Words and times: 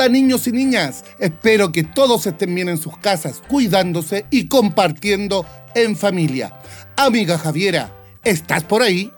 Hola 0.00 0.08
niños 0.08 0.46
y 0.46 0.52
niñas, 0.52 1.04
espero 1.18 1.72
que 1.72 1.84
todos 1.84 2.26
estén 2.26 2.54
bien 2.54 2.70
en 2.70 2.78
sus 2.78 2.96
casas, 2.96 3.42
cuidándose 3.46 4.24
y 4.30 4.48
compartiendo 4.48 5.44
en 5.74 5.94
familia. 5.94 6.58
Amiga 6.96 7.36
Javiera, 7.36 7.92
¿estás 8.24 8.64
por 8.64 8.80
ahí? 8.80 9.12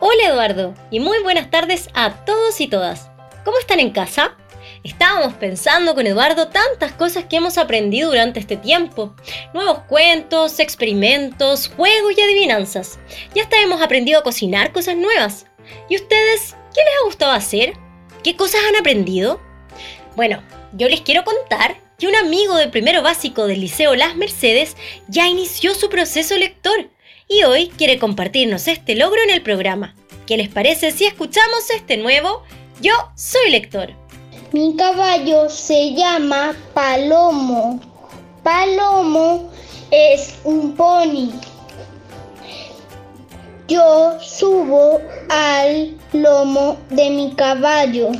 Hola 0.00 0.26
Eduardo, 0.26 0.74
y 0.90 1.00
muy 1.00 1.18
buenas 1.22 1.50
tardes 1.50 1.88
a 1.94 2.26
todos 2.26 2.60
y 2.60 2.66
todas. 2.66 3.08
¿Cómo 3.42 3.58
están 3.58 3.80
en 3.80 3.88
casa? 3.88 4.36
Estábamos 4.84 5.32
pensando 5.32 5.94
con 5.94 6.06
Eduardo 6.06 6.48
tantas 6.48 6.92
cosas 6.92 7.24
que 7.24 7.36
hemos 7.36 7.56
aprendido 7.56 8.10
durante 8.10 8.38
este 8.38 8.58
tiempo. 8.58 9.14
Nuevos 9.54 9.78
cuentos, 9.88 10.60
experimentos, 10.60 11.70
juegos 11.74 12.12
y 12.18 12.20
adivinanzas. 12.20 12.98
Y 13.32 13.40
hasta 13.40 13.62
hemos 13.62 13.80
aprendido 13.80 14.20
a 14.20 14.24
cocinar 14.24 14.72
cosas 14.72 14.98
nuevas. 14.98 15.46
¿Y 15.88 15.96
ustedes 15.96 16.54
qué 16.74 16.82
les 16.82 16.94
ha 17.00 17.06
gustado 17.06 17.32
hacer? 17.32 17.72
¿Qué 18.22 18.36
cosas 18.36 18.60
han 18.68 18.76
aprendido? 18.78 19.47
Bueno, 20.18 20.42
yo 20.72 20.88
les 20.88 21.02
quiero 21.02 21.22
contar 21.22 21.76
que 21.96 22.08
un 22.08 22.16
amigo 22.16 22.56
del 22.56 22.72
primero 22.72 23.02
básico 23.02 23.46
del 23.46 23.60
Liceo 23.60 23.94
Las 23.94 24.16
Mercedes 24.16 24.76
ya 25.06 25.28
inició 25.28 25.76
su 25.76 25.88
proceso 25.88 26.36
lector 26.36 26.90
y 27.28 27.44
hoy 27.44 27.68
quiere 27.68 28.00
compartirnos 28.00 28.66
este 28.66 28.96
logro 28.96 29.22
en 29.22 29.30
el 29.30 29.42
programa. 29.42 29.94
¿Qué 30.26 30.36
les 30.36 30.48
parece 30.48 30.90
si 30.90 31.06
escuchamos 31.06 31.70
este 31.70 31.98
nuevo 31.98 32.42
Yo 32.80 32.90
soy 33.14 33.52
lector? 33.52 33.92
Mi 34.50 34.74
caballo 34.74 35.48
se 35.48 35.94
llama 35.94 36.52
Palomo. 36.74 37.80
Palomo 38.42 39.52
es 39.92 40.34
un 40.42 40.74
pony. 40.74 41.30
Yo 43.68 44.18
subo 44.20 45.00
al 45.28 45.96
lomo 46.12 46.76
de 46.90 47.08
mi 47.08 47.34
caballo. 47.36 48.10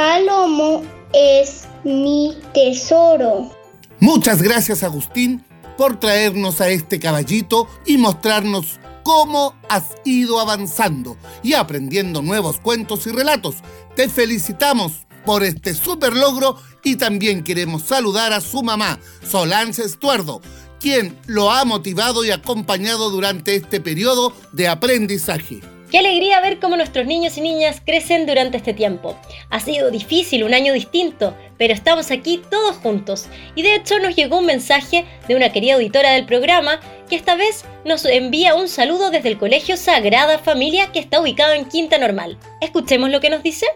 Palomo 0.00 0.82
es 1.12 1.68
mi 1.84 2.34
tesoro. 2.54 3.50
Muchas 3.98 4.40
gracias 4.40 4.82
Agustín 4.82 5.44
por 5.76 6.00
traernos 6.00 6.62
a 6.62 6.70
este 6.70 6.98
caballito 6.98 7.68
y 7.84 7.98
mostrarnos 7.98 8.80
cómo 9.02 9.54
has 9.68 9.88
ido 10.06 10.40
avanzando 10.40 11.18
y 11.42 11.52
aprendiendo 11.52 12.22
nuevos 12.22 12.60
cuentos 12.60 13.06
y 13.06 13.10
relatos. 13.10 13.56
Te 13.94 14.08
felicitamos 14.08 15.04
por 15.26 15.44
este 15.44 15.74
super 15.74 16.16
logro 16.16 16.56
y 16.82 16.96
también 16.96 17.44
queremos 17.44 17.82
saludar 17.82 18.32
a 18.32 18.40
su 18.40 18.62
mamá, 18.62 18.98
Solange 19.22 19.82
Estuardo, 19.82 20.40
quien 20.80 21.14
lo 21.26 21.50
ha 21.50 21.66
motivado 21.66 22.24
y 22.24 22.30
acompañado 22.30 23.10
durante 23.10 23.54
este 23.54 23.82
periodo 23.82 24.32
de 24.52 24.66
aprendizaje. 24.66 25.60
Qué 25.90 25.98
alegría 25.98 26.40
ver 26.40 26.60
cómo 26.60 26.76
nuestros 26.76 27.04
niños 27.06 27.36
y 27.36 27.40
niñas 27.40 27.82
crecen 27.84 28.24
durante 28.24 28.56
este 28.56 28.72
tiempo. 28.72 29.16
Ha 29.50 29.58
sido 29.58 29.90
difícil, 29.90 30.44
un 30.44 30.54
año 30.54 30.72
distinto, 30.72 31.34
pero 31.58 31.74
estamos 31.74 32.12
aquí 32.12 32.40
todos 32.48 32.76
juntos. 32.76 33.26
Y 33.56 33.62
de 33.62 33.74
hecho 33.74 33.98
nos 33.98 34.14
llegó 34.14 34.38
un 34.38 34.46
mensaje 34.46 35.04
de 35.26 35.34
una 35.34 35.52
querida 35.52 35.74
auditora 35.74 36.12
del 36.12 36.26
programa 36.26 36.78
que 37.08 37.16
esta 37.16 37.34
vez 37.34 37.64
nos 37.84 38.04
envía 38.04 38.54
un 38.54 38.68
saludo 38.68 39.10
desde 39.10 39.30
el 39.30 39.38
Colegio 39.38 39.76
Sagrada 39.76 40.38
Familia 40.38 40.92
que 40.92 41.00
está 41.00 41.20
ubicado 41.20 41.54
en 41.54 41.64
Quinta 41.64 41.98
Normal. 41.98 42.38
Escuchemos 42.60 43.10
lo 43.10 43.20
que 43.20 43.30
nos 43.30 43.42
dice. 43.42 43.66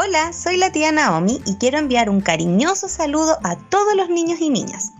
Hola, 0.00 0.32
soy 0.32 0.58
la 0.58 0.70
tía 0.70 0.92
Naomi 0.92 1.42
y 1.44 1.56
quiero 1.56 1.76
enviar 1.76 2.08
un 2.08 2.20
cariñoso 2.20 2.88
saludo 2.88 3.36
a 3.42 3.56
todos 3.56 3.96
los 3.96 4.08
niños 4.08 4.38
y 4.40 4.48
niñas. 4.48 4.92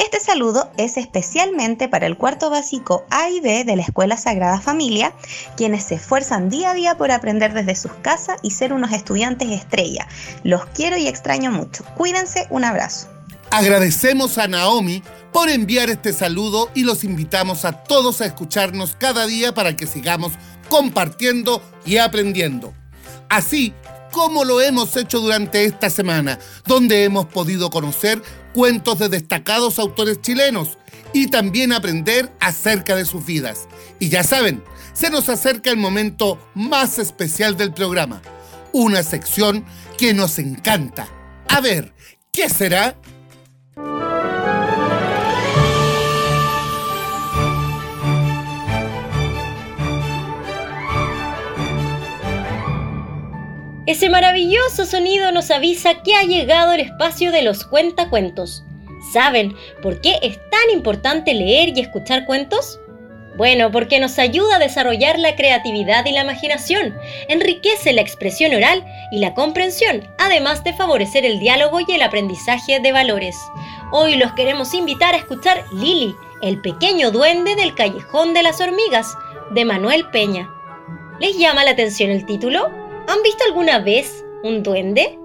Este 0.00 0.18
saludo 0.18 0.72
es 0.76 0.96
especialmente 0.96 1.86
para 1.86 2.08
el 2.08 2.16
cuarto 2.16 2.50
básico 2.50 3.04
A 3.10 3.30
y 3.30 3.38
B 3.38 3.62
de 3.62 3.76
la 3.76 3.82
Escuela 3.82 4.16
Sagrada 4.16 4.60
Familia, 4.60 5.12
quienes 5.56 5.84
se 5.84 5.94
esfuerzan 5.94 6.50
día 6.50 6.72
a 6.72 6.74
día 6.74 6.98
por 6.98 7.12
aprender 7.12 7.52
desde 7.54 7.76
sus 7.76 7.92
casas 8.02 8.40
y 8.42 8.50
ser 8.50 8.72
unos 8.72 8.90
estudiantes 8.90 9.48
estrella. 9.50 10.08
Los 10.42 10.66
quiero 10.74 10.96
y 10.96 11.06
extraño 11.06 11.52
mucho. 11.52 11.84
Cuídense, 11.96 12.48
un 12.50 12.64
abrazo. 12.64 13.06
Agradecemos 13.52 14.36
a 14.36 14.48
Naomi 14.48 15.00
por 15.32 15.48
enviar 15.48 15.90
este 15.90 16.12
saludo 16.12 16.72
y 16.74 16.82
los 16.82 17.04
invitamos 17.04 17.64
a 17.64 17.84
todos 17.84 18.20
a 18.20 18.26
escucharnos 18.26 18.96
cada 18.98 19.28
día 19.28 19.54
para 19.54 19.76
que 19.76 19.86
sigamos 19.86 20.32
compartiendo 20.68 21.62
y 21.86 21.98
aprendiendo. 21.98 22.74
Así 23.28 23.72
como 24.12 24.44
lo 24.44 24.60
hemos 24.60 24.96
hecho 24.96 25.20
durante 25.20 25.64
esta 25.64 25.90
semana, 25.90 26.38
donde 26.66 27.04
hemos 27.04 27.26
podido 27.26 27.70
conocer 27.70 28.22
cuentos 28.52 28.98
de 28.98 29.08
destacados 29.08 29.78
autores 29.78 30.20
chilenos 30.20 30.78
y 31.12 31.28
también 31.28 31.72
aprender 31.72 32.32
acerca 32.40 32.96
de 32.96 33.04
sus 33.04 33.24
vidas. 33.24 33.68
Y 33.98 34.08
ya 34.08 34.22
saben, 34.22 34.62
se 34.92 35.10
nos 35.10 35.28
acerca 35.28 35.70
el 35.70 35.76
momento 35.76 36.38
más 36.54 36.98
especial 36.98 37.56
del 37.56 37.72
programa, 37.72 38.22
una 38.72 39.02
sección 39.02 39.64
que 39.98 40.14
nos 40.14 40.38
encanta. 40.38 41.08
A 41.48 41.60
ver, 41.60 41.94
¿qué 42.32 42.48
será? 42.48 42.96
Ese 53.90 54.08
maravilloso 54.08 54.86
sonido 54.86 55.32
nos 55.32 55.50
avisa 55.50 56.00
que 56.04 56.14
ha 56.14 56.22
llegado 56.22 56.74
el 56.74 56.80
espacio 56.80 57.32
de 57.32 57.42
los 57.42 57.64
cuentacuentos. 57.64 58.62
¿Saben 59.12 59.56
por 59.82 60.00
qué 60.00 60.20
es 60.22 60.38
tan 60.48 60.70
importante 60.72 61.34
leer 61.34 61.76
y 61.76 61.80
escuchar 61.80 62.24
cuentos? 62.24 62.78
Bueno, 63.36 63.72
porque 63.72 63.98
nos 63.98 64.20
ayuda 64.20 64.54
a 64.54 64.58
desarrollar 64.60 65.18
la 65.18 65.34
creatividad 65.34 66.06
y 66.06 66.12
la 66.12 66.22
imaginación, 66.22 66.96
enriquece 67.26 67.92
la 67.92 68.00
expresión 68.00 68.54
oral 68.54 68.84
y 69.10 69.18
la 69.18 69.34
comprensión, 69.34 70.08
además 70.18 70.62
de 70.62 70.72
favorecer 70.72 71.26
el 71.26 71.40
diálogo 71.40 71.80
y 71.80 71.90
el 71.90 72.02
aprendizaje 72.02 72.78
de 72.78 72.92
valores. 72.92 73.36
Hoy 73.90 74.14
los 74.14 74.32
queremos 74.34 74.72
invitar 74.72 75.14
a 75.14 75.18
escuchar 75.18 75.64
Lili, 75.72 76.14
el 76.42 76.60
pequeño 76.60 77.10
duende 77.10 77.56
del 77.56 77.74
callejón 77.74 78.34
de 78.34 78.44
las 78.44 78.60
hormigas, 78.60 79.08
de 79.50 79.64
Manuel 79.64 80.08
Peña. 80.12 80.48
¿Les 81.18 81.36
llama 81.36 81.64
la 81.64 81.72
atención 81.72 82.10
el 82.10 82.24
título? 82.24 82.79
¿Han 83.10 83.24
visto 83.24 83.42
alguna 83.42 83.80
vez 83.80 84.24
un 84.44 84.62
duende? 84.62 85.18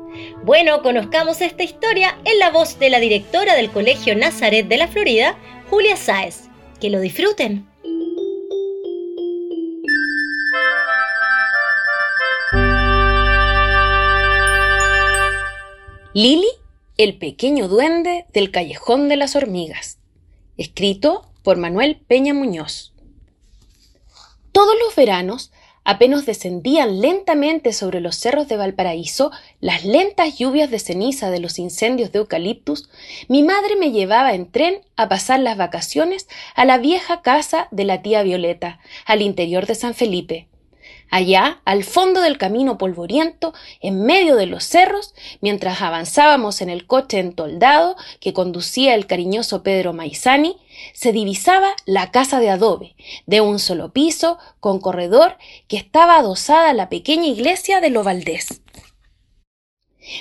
Bueno, 0.44 0.82
conozcamos 0.82 1.40
esta 1.42 1.62
historia 1.62 2.18
en 2.26 2.40
la 2.40 2.50
voz 2.50 2.80
de 2.80 2.90
la 2.90 3.00
directora 3.00 3.54
del 3.54 3.70
Colegio 3.70 4.16
Nazaret 4.16 4.68
de 4.68 4.78
la 4.78 4.88
Florida, 4.88 5.38
Julia 5.70 5.96
Sáez. 5.96 6.50
Que 6.82 6.90
lo 6.90 7.00
disfruten. 7.00 7.68
Lili, 16.16 16.50
el 16.98 17.20
pequeño 17.20 17.68
duende 17.68 18.26
del 18.34 18.50
Callejón 18.50 19.10
de 19.10 19.18
las 19.18 19.36
Hormigas. 19.36 20.00
Escrito 20.58 21.30
por 21.44 21.58
Manuel 21.58 21.98
Peña 22.08 22.34
Muñoz. 22.34 22.94
Todos 24.52 24.74
los 24.84 24.96
veranos 24.96 25.52
Apenas 25.86 26.26
descendían 26.26 27.00
lentamente 27.00 27.72
sobre 27.72 28.02
los 28.02 28.16
cerros 28.16 28.48
de 28.48 28.58
Valparaíso 28.58 29.32
las 29.62 29.86
lentas 29.86 30.38
lluvias 30.38 30.72
de 30.72 30.80
ceniza 30.80 31.30
de 31.30 31.40
los 31.40 31.60
incendios 31.60 32.12
de 32.12 32.20
eucaliptus, 32.20 32.90
mi 33.28 33.44
madre 33.44 33.76
me 33.76 33.92
llevaba 33.92 34.34
en 34.34 34.52
tren 34.52 34.82
a 34.96 35.08
pasar 35.08 35.40
las 35.40 35.58
vacaciones 35.58 36.28
a 36.56 36.66
la 36.66 36.80
vieja 36.80 37.22
casa 37.22 37.68
de 37.70 37.86
la 37.86 38.02
tía 38.02 38.24
Violeta, 38.24 38.80
al 39.06 39.22
interior 39.22 39.68
de 39.68 39.76
San 39.76 39.94
Felipe. 39.94 40.48
Allá, 41.16 41.62
al 41.64 41.86
fondo 41.86 42.20
del 42.20 42.38
camino 42.38 42.78
polvoriento, 42.78 43.54
en 43.80 44.04
medio 44.04 44.36
de 44.36 44.48
los 44.48 44.66
cerros, 44.66 45.16
mientras 45.40 45.82
avanzábamos 45.82 46.60
en 46.60 46.70
el 46.70 46.88
coche 46.88 47.20
entoldado 47.20 47.96
que 48.20 48.34
conducía 48.34 48.96
el 48.96 49.08
cariñoso 49.08 49.64
Pedro 49.64 49.94
Maizani, 49.94 50.58
se 50.94 51.14
divisaba 51.14 51.70
la 51.86 52.12
casa 52.12 52.42
de 52.42 52.50
adobe, 52.50 52.98
de 53.28 53.40
un 53.40 53.60
solo 53.60 53.94
piso, 53.94 54.40
con 54.60 54.82
corredor, 54.82 55.38
que 55.70 55.78
estaba 55.78 56.18
adosada 56.18 56.72
a 56.72 56.74
la 56.74 56.90
pequeña 56.90 57.28
iglesia 57.28 57.80
de 57.80 57.92
Lo 57.92 58.04
Valdés. 58.04 58.62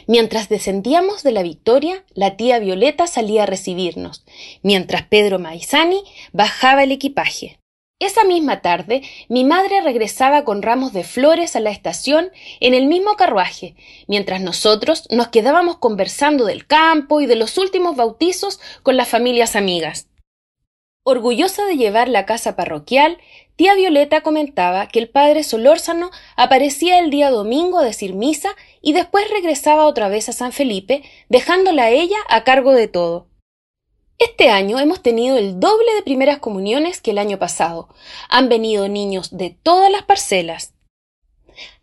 Mientras 0.07 0.49
descendíamos 0.49 1.25
de 1.25 1.33
la 1.33 1.43
Victoria, 1.43 2.05
la 2.15 2.37
tía 2.37 2.61
Violeta 2.61 3.09
salía 3.09 3.43
a 3.43 3.47
recibirnos, 3.47 4.25
mientras 4.63 5.03
Pedro 5.09 5.41
Maizani 5.41 6.05
bajaba 6.33 6.85
el 6.85 6.93
equipaje. 6.93 7.59
Esa 8.05 8.23
misma 8.23 8.61
tarde, 8.61 9.01
mi 9.31 9.45
madre 9.45 9.81
regresaba 9.81 10.45
con 10.45 10.61
ramos 10.61 10.93
de 10.93 11.05
flores 11.05 11.57
a 11.57 11.61
la 11.61 11.71
estación 11.71 12.31
en 12.61 12.75
el 12.75 12.87
mismo 12.87 13.17
carruaje, 13.17 13.77
mientras 14.09 14.43
nosotros 14.43 15.09
nos 15.11 15.29
quedábamos 15.29 15.79
conversando 15.79 16.45
del 16.45 16.67
campo 16.67 17.23
y 17.23 17.27
de 17.27 17.37
los 17.37 17.57
últimos 17.57 17.97
bautizos 17.97 18.61
con 18.83 18.99
las 18.99 19.09
familias 19.09 19.57
amigas. 19.57 20.11
Orgullosa 21.03 21.65
de 21.65 21.79
llevar 21.79 22.11
la 22.11 22.27
casa 22.27 22.57
parroquial, 22.57 23.17
tía 23.57 23.75
Violeta 23.75 24.21
comentaba 24.21 24.87
que 24.89 24.99
el 24.99 25.09
padre 25.09 25.43
Solórzano 25.43 26.11
aparecía 26.37 26.99
el 26.99 27.09
día 27.09 27.31
domingo 27.31 27.79
a 27.79 27.85
decir 27.85 28.13
misa 28.13 28.51
y 28.83 28.93
después 28.93 29.31
regresaba 29.31 29.87
otra 29.87 30.11
vez 30.11 30.29
a 30.29 30.33
San 30.33 30.53
Felipe, 30.53 31.05
dejándola 31.31 31.85
a 31.85 31.91
ella 31.91 32.19
a 32.29 32.45
cargo 32.45 32.73
de 32.75 32.87
todo. 32.87 33.29
Este 34.19 34.51
año 34.51 34.79
hemos 34.79 35.03
tenido 35.03 35.37
el 35.37 35.61
doble 35.61 35.95
de 35.95 36.03
primeras 36.03 36.39
comuniones 36.39 37.01
que 37.01 37.11
el 37.11 37.19
año 37.19 37.39
pasado. 37.39 37.89
Han 38.29 38.49
venido 38.49 38.89
niños 38.89 39.37
de 39.37 39.57
todas 39.63 39.91
las 39.91 40.03
parcelas. 40.03 40.75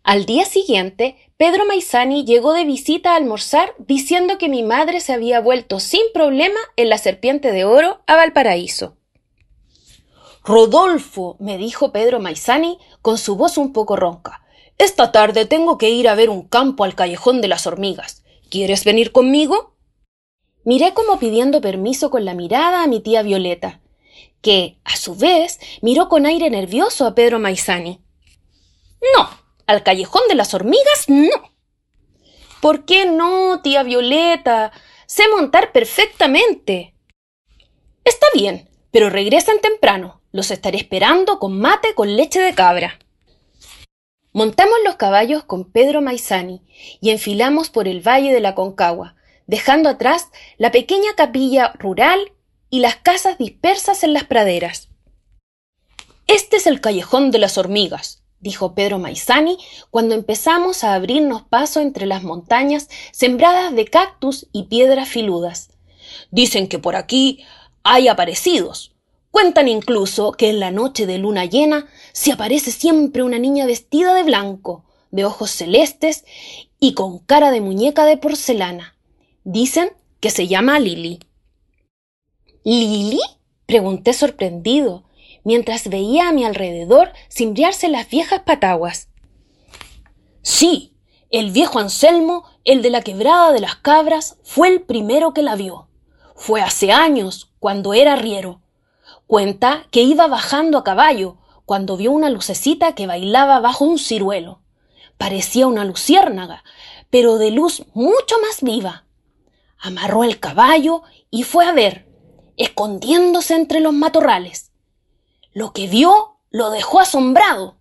Al 0.02 0.26
día 0.26 0.44
siguiente, 0.44 1.16
Pedro 1.36 1.64
Maizani 1.64 2.24
llegó 2.24 2.52
de 2.52 2.64
visita 2.64 3.12
a 3.12 3.16
almorzar 3.16 3.74
diciendo 3.78 4.38
que 4.38 4.48
mi 4.48 4.62
madre 4.62 5.00
se 5.00 5.12
había 5.12 5.40
vuelto 5.40 5.80
sin 5.80 6.02
problema 6.12 6.58
en 6.76 6.88
la 6.88 6.98
serpiente 6.98 7.52
de 7.52 7.64
oro 7.64 8.02
a 8.06 8.16
Valparaíso. 8.16 8.96
Rodolfo, 10.44 11.36
me 11.38 11.56
dijo 11.56 11.92
Pedro 11.92 12.18
Maizani 12.18 12.78
con 13.00 13.16
su 13.16 13.36
voz 13.36 13.58
un 13.58 13.72
poco 13.72 13.94
ronca, 13.94 14.42
esta 14.78 15.12
tarde 15.12 15.46
tengo 15.46 15.78
que 15.78 15.90
ir 15.90 16.08
a 16.08 16.14
ver 16.14 16.28
un 16.28 16.42
campo 16.42 16.84
al 16.84 16.96
callejón 16.96 17.40
de 17.40 17.48
las 17.48 17.68
hormigas. 17.68 18.24
¿Quieres 18.50 18.84
venir 18.84 19.12
conmigo? 19.12 19.71
Miré 20.64 20.94
como 20.94 21.18
pidiendo 21.18 21.60
permiso 21.60 22.10
con 22.10 22.24
la 22.24 22.34
mirada 22.34 22.82
a 22.82 22.86
mi 22.86 23.00
tía 23.00 23.22
Violeta, 23.22 23.80
que, 24.40 24.78
a 24.84 24.96
su 24.96 25.16
vez, 25.16 25.58
miró 25.80 26.08
con 26.08 26.26
aire 26.26 26.50
nervioso 26.50 27.06
a 27.06 27.14
Pedro 27.14 27.38
Maizani. 27.38 28.00
No, 29.16 29.28
al 29.66 29.82
callejón 29.82 30.22
de 30.28 30.34
las 30.34 30.54
hormigas 30.54 31.08
no. 31.08 31.52
¿Por 32.60 32.84
qué 32.84 33.06
no, 33.06 33.60
tía 33.62 33.82
Violeta? 33.82 34.72
Sé 35.06 35.24
montar 35.28 35.72
perfectamente. 35.72 36.94
Está 38.04 38.26
bien, 38.34 38.68
pero 38.90 39.10
regresen 39.10 39.60
temprano. 39.60 40.20
Los 40.30 40.50
estaré 40.50 40.78
esperando 40.78 41.38
con 41.38 41.58
mate 41.58 41.94
con 41.94 42.16
leche 42.16 42.40
de 42.40 42.54
cabra. 42.54 42.98
Montamos 44.32 44.76
los 44.84 44.96
caballos 44.96 45.44
con 45.44 45.70
Pedro 45.70 46.00
Maizani 46.00 46.62
y 47.00 47.10
enfilamos 47.10 47.68
por 47.68 47.86
el 47.86 48.00
valle 48.00 48.32
de 48.32 48.40
la 48.40 48.54
Concagua, 48.54 49.16
dejando 49.52 49.90
atrás 49.90 50.28
la 50.56 50.70
pequeña 50.70 51.10
capilla 51.14 51.74
rural 51.78 52.32
y 52.70 52.78
las 52.78 52.96
casas 52.96 53.36
dispersas 53.36 54.02
en 54.02 54.14
las 54.14 54.24
praderas. 54.24 54.88
Este 56.26 56.56
es 56.56 56.66
el 56.66 56.80
callejón 56.80 57.30
de 57.30 57.38
las 57.38 57.58
hormigas, 57.58 58.22
dijo 58.40 58.74
Pedro 58.74 58.98
Maizani 58.98 59.58
cuando 59.90 60.14
empezamos 60.14 60.84
a 60.84 60.94
abrirnos 60.94 61.42
paso 61.42 61.80
entre 61.80 62.06
las 62.06 62.22
montañas 62.22 62.88
sembradas 63.10 63.74
de 63.74 63.84
cactus 63.84 64.46
y 64.52 64.68
piedras 64.68 65.10
filudas. 65.10 65.68
Dicen 66.30 66.66
que 66.66 66.78
por 66.78 66.96
aquí 66.96 67.44
hay 67.82 68.08
aparecidos. 68.08 68.94
Cuentan 69.30 69.68
incluso 69.68 70.32
que 70.32 70.48
en 70.48 70.60
la 70.60 70.70
noche 70.70 71.04
de 71.04 71.18
luna 71.18 71.44
llena 71.44 71.88
se 72.14 72.32
aparece 72.32 72.70
siempre 72.70 73.22
una 73.22 73.38
niña 73.38 73.66
vestida 73.66 74.14
de 74.14 74.22
blanco, 74.22 74.86
de 75.10 75.26
ojos 75.26 75.50
celestes 75.50 76.24
y 76.80 76.94
con 76.94 77.18
cara 77.18 77.50
de 77.50 77.60
muñeca 77.60 78.06
de 78.06 78.16
porcelana. 78.16 78.96
Dicen 79.44 79.92
que 80.20 80.30
se 80.30 80.46
llama 80.46 80.78
Lili. 80.78 81.18
¿Lili? 82.64 83.20
pregunté 83.66 84.12
sorprendido, 84.12 85.04
mientras 85.42 85.88
veía 85.88 86.28
a 86.28 86.32
mi 86.32 86.44
alrededor 86.44 87.12
cimbriarse 87.28 87.88
las 87.88 88.08
viejas 88.08 88.40
pataguas. 88.40 89.08
Sí, 90.42 90.92
el 91.30 91.50
viejo 91.50 91.80
Anselmo, 91.80 92.44
el 92.64 92.82
de 92.82 92.90
la 92.90 93.02
quebrada 93.02 93.52
de 93.52 93.60
las 93.60 93.76
cabras, 93.76 94.36
fue 94.44 94.68
el 94.68 94.82
primero 94.82 95.32
que 95.32 95.42
la 95.42 95.56
vio. 95.56 95.88
Fue 96.36 96.60
hace 96.60 96.92
años, 96.92 97.50
cuando 97.58 97.94
era 97.94 98.14
riero. 98.14 98.60
Cuenta 99.26 99.86
que 99.90 100.02
iba 100.02 100.28
bajando 100.28 100.78
a 100.78 100.84
caballo, 100.84 101.38
cuando 101.64 101.96
vio 101.96 102.12
una 102.12 102.30
lucecita 102.30 102.94
que 102.94 103.06
bailaba 103.06 103.58
bajo 103.58 103.84
un 103.84 103.98
ciruelo. 103.98 104.60
Parecía 105.16 105.66
una 105.66 105.84
luciérnaga, 105.84 106.62
pero 107.10 107.38
de 107.38 107.50
luz 107.50 107.84
mucho 107.94 108.36
más 108.40 108.60
viva. 108.60 109.06
Amarró 109.84 110.22
el 110.22 110.38
caballo 110.38 111.02
y 111.28 111.42
fue 111.42 111.66
a 111.66 111.72
ver, 111.72 112.06
escondiéndose 112.56 113.56
entre 113.56 113.80
los 113.80 113.92
matorrales. 113.92 114.70
Lo 115.52 115.72
que 115.72 115.88
vio 115.88 116.38
lo 116.50 116.70
dejó 116.70 117.00
asombrado. 117.00 117.78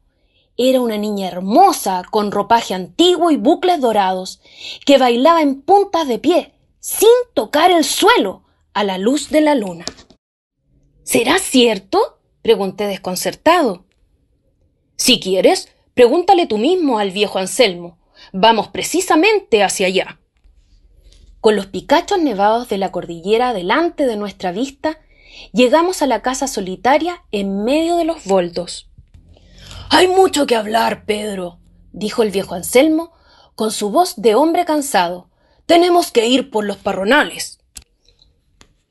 Era 0.57 0.81
una 0.81 0.97
niña 0.97 1.27
hermosa, 1.27 2.01
con 2.09 2.31
ropaje 2.31 2.73
antiguo 2.73 3.29
y 3.29 3.37
bucles 3.37 3.79
dorados, 3.79 4.41
que 4.83 4.97
bailaba 4.97 5.43
en 5.43 5.61
puntas 5.61 6.07
de 6.07 6.17
pie, 6.17 6.55
sin 6.79 7.07
tocar 7.35 7.69
el 7.69 7.83
suelo, 7.83 8.45
a 8.73 8.83
la 8.83 8.97
luz 8.97 9.29
de 9.29 9.41
la 9.41 9.53
luna. 9.53 9.85
¿Será 11.03 11.37
cierto? 11.37 12.19
pregunté 12.41 12.87
desconcertado. 12.87 13.85
Si 14.95 15.19
quieres, 15.19 15.69
pregúntale 15.93 16.47
tú 16.47 16.57
mismo 16.57 16.97
al 16.97 17.11
viejo 17.11 17.37
Anselmo. 17.37 17.99
Vamos 18.33 18.69
precisamente 18.69 19.63
hacia 19.63 19.85
allá. 19.85 20.20
Con 21.41 21.55
los 21.55 21.65
picachos 21.65 22.19
nevados 22.19 22.69
de 22.69 22.77
la 22.77 22.91
cordillera 22.91 23.51
delante 23.53 24.05
de 24.05 24.15
nuestra 24.15 24.51
vista, 24.51 24.99
llegamos 25.53 26.03
a 26.03 26.07
la 26.07 26.21
casa 26.21 26.47
solitaria 26.47 27.23
en 27.31 27.63
medio 27.63 27.97
de 27.97 28.05
los 28.05 28.25
boldos. 28.25 28.91
Hay 29.89 30.07
mucho 30.07 30.45
que 30.45 30.55
hablar, 30.55 31.03
Pedro, 31.05 31.57
dijo 31.93 32.21
el 32.21 32.29
viejo 32.29 32.53
Anselmo, 32.53 33.11
con 33.55 33.71
su 33.71 33.89
voz 33.89 34.21
de 34.21 34.35
hombre 34.35 34.65
cansado. 34.65 35.29
Tenemos 35.65 36.11
que 36.11 36.27
ir 36.27 36.51
por 36.51 36.63
los 36.63 36.77
parronales. 36.77 37.59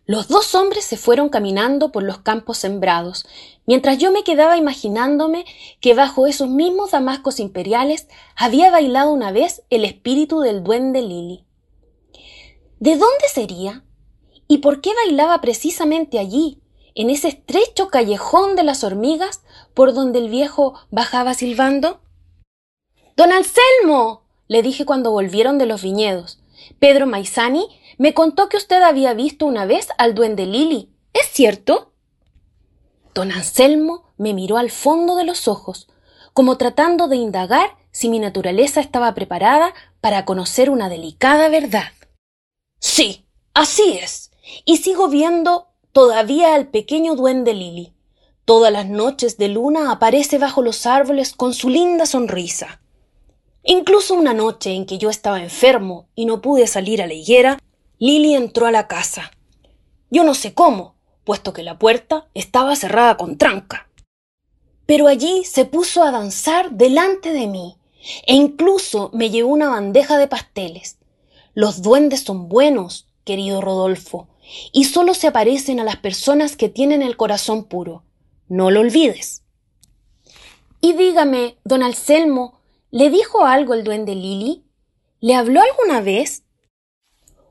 Los 0.04 0.26
dos 0.26 0.56
hombres 0.56 0.84
se 0.84 0.96
fueron 0.96 1.28
caminando 1.28 1.92
por 1.92 2.02
los 2.02 2.18
campos 2.18 2.58
sembrados, 2.58 3.26
mientras 3.64 3.98
yo 3.98 4.10
me 4.10 4.24
quedaba 4.24 4.56
imaginándome 4.56 5.44
que 5.80 5.94
bajo 5.94 6.26
esos 6.26 6.48
mismos 6.48 6.90
damascos 6.90 7.38
imperiales 7.38 8.08
había 8.34 8.72
bailado 8.72 9.12
una 9.12 9.30
vez 9.30 9.62
el 9.70 9.84
espíritu 9.84 10.40
del 10.40 10.64
duende 10.64 11.00
Lili. 11.00 11.44
¿De 12.80 12.92
dónde 12.92 13.28
sería? 13.30 13.84
¿Y 14.48 14.58
por 14.58 14.80
qué 14.80 14.92
bailaba 15.04 15.42
precisamente 15.42 16.18
allí, 16.18 16.62
en 16.94 17.10
ese 17.10 17.28
estrecho 17.28 17.88
callejón 17.88 18.56
de 18.56 18.62
las 18.62 18.84
hormigas 18.84 19.42
por 19.74 19.92
donde 19.92 20.18
el 20.18 20.30
viejo 20.30 20.72
bajaba 20.90 21.34
silbando? 21.34 22.00
Don 23.18 23.32
Anselmo, 23.32 24.22
le 24.48 24.62
dije 24.62 24.86
cuando 24.86 25.10
volvieron 25.10 25.58
de 25.58 25.66
los 25.66 25.82
viñedos. 25.82 26.40
Pedro 26.78 27.06
Maizani 27.06 27.68
me 27.98 28.14
contó 28.14 28.48
que 28.48 28.56
usted 28.56 28.80
había 28.80 29.12
visto 29.12 29.44
una 29.44 29.66
vez 29.66 29.88
al 29.98 30.14
duende 30.14 30.46
Lili. 30.46 30.88
¿Es 31.12 31.26
cierto? 31.26 31.92
Don 33.12 33.30
Anselmo 33.30 34.04
me 34.16 34.32
miró 34.32 34.56
al 34.56 34.70
fondo 34.70 35.16
de 35.16 35.24
los 35.24 35.48
ojos, 35.48 35.86
como 36.32 36.56
tratando 36.56 37.08
de 37.08 37.16
indagar 37.16 37.76
si 37.90 38.08
mi 38.08 38.20
naturaleza 38.20 38.80
estaba 38.80 39.12
preparada 39.12 39.74
para 40.00 40.24
conocer 40.24 40.70
una 40.70 40.88
delicada 40.88 41.50
verdad. 41.50 41.92
Sí, 42.80 43.26
así 43.54 43.98
es. 44.02 44.32
Y 44.64 44.78
sigo 44.78 45.08
viendo 45.08 45.68
todavía 45.92 46.54
al 46.54 46.68
pequeño 46.68 47.14
duende 47.14 47.54
Lili. 47.54 47.92
Todas 48.44 48.72
las 48.72 48.88
noches 48.88 49.36
de 49.36 49.48
luna 49.48 49.92
aparece 49.92 50.38
bajo 50.38 50.62
los 50.62 50.86
árboles 50.86 51.34
con 51.34 51.54
su 51.54 51.68
linda 51.68 52.06
sonrisa. 52.06 52.80
Incluso 53.62 54.14
una 54.14 54.32
noche 54.32 54.72
en 54.72 54.86
que 54.86 54.98
yo 54.98 55.10
estaba 55.10 55.42
enfermo 55.42 56.08
y 56.14 56.24
no 56.24 56.40
pude 56.40 56.66
salir 56.66 57.02
a 57.02 57.06
la 57.06 57.12
higuera, 57.14 57.58
Lili 57.98 58.34
entró 58.34 58.66
a 58.66 58.72
la 58.72 58.88
casa. 58.88 59.30
Yo 60.10 60.24
no 60.24 60.34
sé 60.34 60.54
cómo, 60.54 60.94
puesto 61.24 61.52
que 61.52 61.62
la 61.62 61.78
puerta 61.78 62.28
estaba 62.32 62.74
cerrada 62.74 63.18
con 63.18 63.36
tranca. 63.36 63.90
Pero 64.86 65.06
allí 65.06 65.44
se 65.44 65.66
puso 65.66 66.02
a 66.02 66.10
danzar 66.10 66.70
delante 66.72 67.30
de 67.32 67.46
mí, 67.46 67.76
e 68.26 68.34
incluso 68.34 69.10
me 69.12 69.28
llevó 69.28 69.50
una 69.50 69.68
bandeja 69.68 70.16
de 70.16 70.26
pasteles. 70.26 70.96
Los 71.54 71.82
duendes 71.82 72.22
son 72.22 72.48
buenos, 72.48 73.08
querido 73.24 73.60
Rodolfo, 73.60 74.28
y 74.72 74.84
solo 74.84 75.14
se 75.14 75.26
aparecen 75.26 75.80
a 75.80 75.84
las 75.84 75.96
personas 75.96 76.56
que 76.56 76.68
tienen 76.68 77.02
el 77.02 77.16
corazón 77.16 77.64
puro. 77.64 78.04
No 78.48 78.70
lo 78.70 78.80
olvides. 78.80 79.42
Y 80.80 80.94
dígame, 80.94 81.58
don 81.64 81.82
Anselmo, 81.82 82.60
¿le 82.90 83.10
dijo 83.10 83.44
algo 83.44 83.74
el 83.74 83.84
duende 83.84 84.14
Lili? 84.14 84.64
¿Le 85.20 85.34
habló 85.34 85.60
alguna 85.60 86.00
vez? 86.00 86.44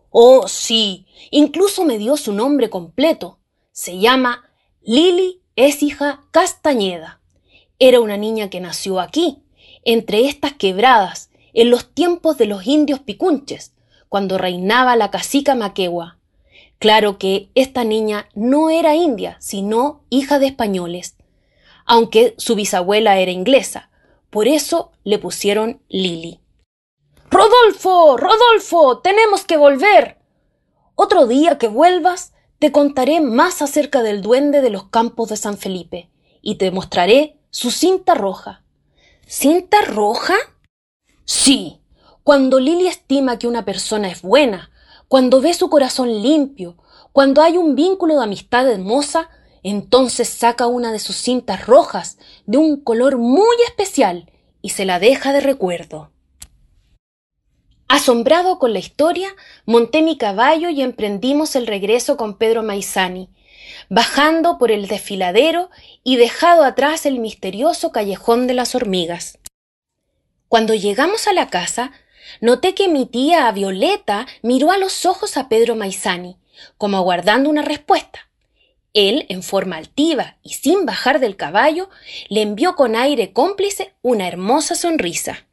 Oh, 0.09 0.47
sí, 0.47 1.05
incluso 1.29 1.85
me 1.85 1.97
dio 1.97 2.17
su 2.17 2.33
nombre 2.33 2.69
completo. 2.69 3.39
Se 3.71 3.99
llama 3.99 4.49
Lili 4.81 5.41
Écija 5.55 6.25
Castañeda. 6.31 7.21
Era 7.77 7.99
una 7.99 8.17
niña 8.17 8.49
que 8.49 8.59
nació 8.59 8.99
aquí, 8.99 9.43
entre 9.85 10.27
estas 10.27 10.53
quebradas, 10.53 11.29
en 11.53 11.69
los 11.69 11.93
tiempos 11.93 12.37
de 12.37 12.45
los 12.45 12.65
indios 12.65 12.99
picunches, 12.99 13.73
cuando 14.09 14.37
reinaba 14.37 14.95
la 14.95 15.11
cacica 15.11 15.55
Maquegua. 15.55 16.17
Claro 16.79 17.17
que 17.17 17.49
esta 17.55 17.83
niña 17.83 18.27
no 18.35 18.69
era 18.69 18.95
india, 18.95 19.37
sino 19.39 20.01
hija 20.09 20.39
de 20.39 20.47
españoles, 20.47 21.15
aunque 21.85 22.35
su 22.37 22.55
bisabuela 22.55 23.19
era 23.19 23.31
inglesa, 23.31 23.89
por 24.29 24.47
eso 24.47 24.91
le 25.03 25.19
pusieron 25.19 25.81
Lili. 25.89 26.39
Rodolfo, 27.29 28.17
Rodolfo, 28.17 28.99
tenemos 28.99 29.43
que 29.43 29.57
volver. 29.57 30.17
Otro 30.95 31.27
día 31.27 31.57
que 31.57 31.67
vuelvas, 31.67 32.33
te 32.59 32.71
contaré 32.71 33.21
más 33.21 33.61
acerca 33.61 34.03
del 34.03 34.21
duende 34.21 34.61
de 34.61 34.69
los 34.69 34.89
campos 34.89 35.29
de 35.29 35.37
San 35.37 35.57
Felipe 35.57 36.09
y 36.41 36.55
te 36.55 36.71
mostraré 36.71 37.37
su 37.51 37.71
cinta 37.71 38.15
roja. 38.15 38.63
¿Cinta 39.25 39.81
roja? 39.81 40.35
Sí, 41.25 41.79
cuando 42.23 42.59
Lili 42.59 42.87
estima 42.87 43.39
que 43.39 43.47
una 43.47 43.65
persona 43.65 44.09
es 44.09 44.21
buena, 44.21 44.71
cuando 45.07 45.41
ve 45.41 45.53
su 45.53 45.69
corazón 45.69 46.21
limpio, 46.21 46.77
cuando 47.11 47.41
hay 47.41 47.57
un 47.57 47.75
vínculo 47.75 48.17
de 48.17 48.23
amistad 48.23 48.69
hermosa, 48.69 49.29
entonces 49.63 50.29
saca 50.29 50.67
una 50.67 50.91
de 50.91 50.99
sus 50.99 51.15
cintas 51.15 51.65
rojas 51.65 52.17
de 52.45 52.57
un 52.57 52.81
color 52.81 53.17
muy 53.17 53.55
especial 53.67 54.31
y 54.61 54.69
se 54.69 54.85
la 54.85 54.99
deja 54.99 55.33
de 55.33 55.41
recuerdo. 55.41 56.11
Asombrado 57.87 58.59
con 58.59 58.73
la 58.73 58.79
historia, 58.79 59.29
monté 59.65 60.03
mi 60.03 60.17
caballo 60.17 60.69
y 60.69 60.81
emprendimos 60.81 61.55
el 61.55 61.65
regreso 61.65 62.17
con 62.17 62.37
Pedro 62.37 62.61
Maizani, 62.61 63.29
bajando 63.89 64.59
por 64.59 64.71
el 64.71 64.87
desfiladero 64.87 65.71
y 66.03 66.17
dejado 66.17 66.63
atrás 66.63 67.07
el 67.07 67.17
misterioso 67.19 67.91
callejón 67.91 68.45
de 68.45 68.53
las 68.53 68.75
hormigas. 68.75 69.39
Cuando 70.47 70.75
llegamos 70.75 71.27
a 71.27 71.33
la 71.33 71.49
casa, 71.49 71.91
noté 72.41 72.73
que 72.75 72.87
mi 72.87 73.05
tía 73.05 73.51
Violeta 73.51 74.27
miró 74.41 74.71
a 74.71 74.77
los 74.77 75.05
ojos 75.05 75.37
a 75.37 75.49
Pedro 75.49 75.75
Maizani, 75.75 76.37
como 76.77 76.97
aguardando 76.97 77.49
una 77.49 77.61
respuesta. 77.61 78.29
Él, 78.93 79.25
en 79.29 79.43
forma 79.43 79.77
altiva 79.77 80.37
y 80.43 80.53
sin 80.53 80.85
bajar 80.85 81.19
del 81.19 81.35
caballo, 81.35 81.89
le 82.27 82.41
envió 82.41 82.75
con 82.75 82.95
aire 82.95 83.33
cómplice 83.33 83.93
una 84.01 84.27
hermosa 84.27 84.75
sonrisa. 84.75 85.45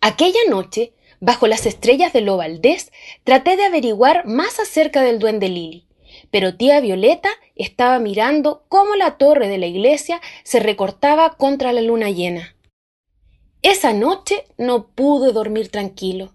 Aquella 0.00 0.40
noche 0.48 0.94
Bajo 1.24 1.46
las 1.46 1.66
estrellas 1.66 2.12
de 2.12 2.20
lo 2.20 2.36
Valdés 2.36 2.90
traté 3.22 3.56
de 3.56 3.64
averiguar 3.64 4.26
más 4.26 4.58
acerca 4.58 5.02
del 5.02 5.20
duende 5.20 5.48
Lili, 5.48 5.86
pero 6.32 6.56
tía 6.56 6.80
Violeta 6.80 7.28
estaba 7.54 8.00
mirando 8.00 8.64
cómo 8.68 8.96
la 8.96 9.18
torre 9.18 9.46
de 9.46 9.56
la 9.56 9.66
iglesia 9.66 10.20
se 10.42 10.58
recortaba 10.58 11.36
contra 11.36 11.72
la 11.72 11.80
luna 11.80 12.10
llena. 12.10 12.56
Esa 13.62 13.92
noche 13.92 14.44
no 14.58 14.88
pude 14.88 15.32
dormir 15.32 15.68
tranquilo. 15.68 16.32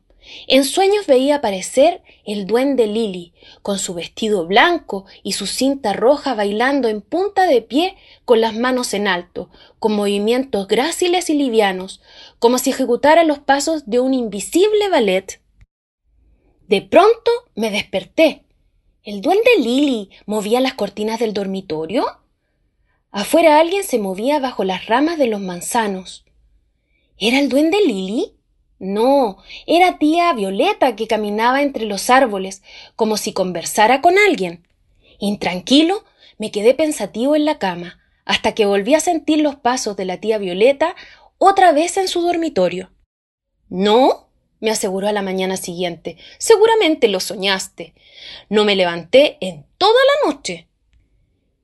En 0.47 0.63
sueños 0.63 1.07
veía 1.07 1.35
aparecer 1.35 2.01
el 2.25 2.47
duende 2.47 2.87
Lili, 2.87 3.33
con 3.61 3.79
su 3.79 3.93
vestido 3.93 4.45
blanco 4.45 5.05
y 5.23 5.33
su 5.33 5.45
cinta 5.45 5.91
roja 5.93 6.35
bailando 6.35 6.87
en 6.87 7.01
punta 7.01 7.45
de 7.45 7.61
pie 7.61 7.95
con 8.23 8.39
las 8.39 8.55
manos 8.55 8.93
en 8.93 9.07
alto, 9.07 9.49
con 9.79 9.93
movimientos 9.93 10.67
gráciles 10.67 11.29
y 11.29 11.33
livianos, 11.33 12.01
como 12.39 12.57
si 12.59 12.69
ejecutara 12.69 13.23
los 13.23 13.39
pasos 13.39 13.89
de 13.89 13.99
un 13.99 14.13
invisible 14.13 14.89
ballet. 14.89 15.41
De 16.67 16.81
pronto 16.81 17.31
me 17.55 17.71
desperté. 17.71 18.45
¿El 19.03 19.21
duende 19.21 19.51
Lili 19.59 20.09
movía 20.25 20.59
las 20.59 20.73
cortinas 20.73 21.19
del 21.19 21.33
dormitorio? 21.33 22.05
Afuera 23.11 23.59
alguien 23.59 23.83
se 23.83 23.99
movía 23.99 24.39
bajo 24.39 24.63
las 24.65 24.85
ramas 24.87 25.17
de 25.17 25.27
los 25.27 25.39
manzanos. 25.39 26.25
¿Era 27.19 27.39
el 27.39 27.49
duende 27.49 27.77
Lili? 27.85 28.33
No, 28.79 29.37
era 29.65 29.97
tía 29.97 30.31
Violeta 30.33 30.95
que 30.95 31.07
caminaba 31.07 31.63
entre 31.63 31.85
los 31.85 32.11
árboles, 32.11 32.61
como 32.95 33.17
si 33.17 33.33
conversara 33.33 34.01
con 34.01 34.19
alguien. 34.19 34.67
Intranquilo, 35.19 36.03
me 36.37 36.51
quedé 36.51 36.75
pensativo 36.75 37.35
en 37.35 37.45
la 37.45 37.57
cama, 37.57 37.99
hasta 38.23 38.53
que 38.53 38.67
volví 38.67 38.93
a 38.93 38.99
sentir 38.99 39.39
los 39.39 39.55
pasos 39.55 39.97
de 39.97 40.05
la 40.05 40.17
tía 40.17 40.37
Violeta 40.37 40.95
otra 41.39 41.71
vez 41.71 41.97
en 41.97 42.07
su 42.07 42.21
dormitorio. 42.21 42.91
No, 43.67 44.29
me 44.59 44.69
aseguró 44.69 45.07
a 45.07 45.11
la 45.11 45.23
mañana 45.23 45.57
siguiente, 45.57 46.17
seguramente 46.37 47.07
lo 47.07 47.19
soñaste. 47.19 47.95
No 48.49 48.63
me 48.63 48.75
levanté 48.75 49.37
en 49.41 49.65
toda 49.79 49.93
la 49.93 50.31
noche. 50.31 50.67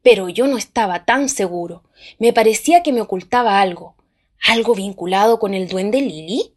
Pero 0.02 0.30
yo 0.30 0.48
no 0.48 0.58
estaba 0.58 1.06
tan 1.06 1.30
seguro. 1.30 1.84
Me 2.18 2.34
parecía 2.34 2.82
que 2.82 2.92
me 2.92 3.02
ocultaba 3.02 3.62
algo. 3.62 3.96
¿Algo 4.44 4.76
vinculado 4.76 5.40
con 5.40 5.54
el 5.54 5.70
duende 5.70 6.02
Lili? 6.02 6.54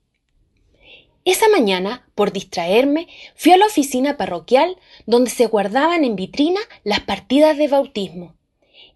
Esa 1.25 1.49
mañana, 1.49 2.09
por 2.15 2.33
distraerme, 2.33 3.07
fui 3.37 3.53
a 3.53 3.57
la 3.57 3.67
oficina 3.67 4.17
parroquial 4.17 4.77
donde 5.07 5.31
se 5.31 5.47
guardaban 5.47 6.05
en 6.05 6.17
vitrina 6.17 6.61
las 6.85 7.01
partidas 7.01 7.57
de 7.57 7.69
bautismo. 7.69 8.35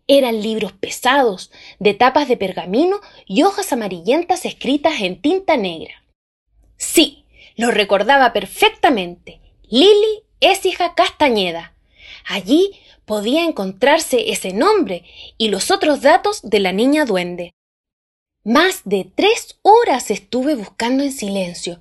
Eran 0.09 0.42
libros 0.42 0.73
pesados, 0.73 1.52
de 1.78 1.94
tapas 1.94 2.26
de 2.28 2.37
pergamino 2.37 3.00
y 3.26 3.44
hojas 3.44 3.73
amarillentas 3.73 4.44
escritas 4.44 5.00
en 5.00 5.23
tinta 5.23 5.56
negra. 5.56 6.04
Sí, 6.76 7.25
lo 7.56 7.70
recordaba 7.70 8.32
perfectamente. 8.32 9.40
Lili 9.68 10.25
hija 10.40 10.94
Castañeda. 10.94 11.76
Allí 12.26 12.73
podía 13.04 13.44
encontrarse 13.44 14.30
ese 14.30 14.52
nombre 14.52 15.04
y 15.38 15.49
los 15.49 15.70
otros 15.70 16.00
datos 16.00 16.40
de 16.42 16.59
la 16.59 16.73
niña 16.73 17.04
duende. 17.04 17.54
Más 18.44 18.80
de 18.87 19.06
tres 19.14 19.59
horas 19.61 20.11
estuve 20.11 20.54
buscando 20.54 21.04
en 21.04 21.12
silencio, 21.12 21.78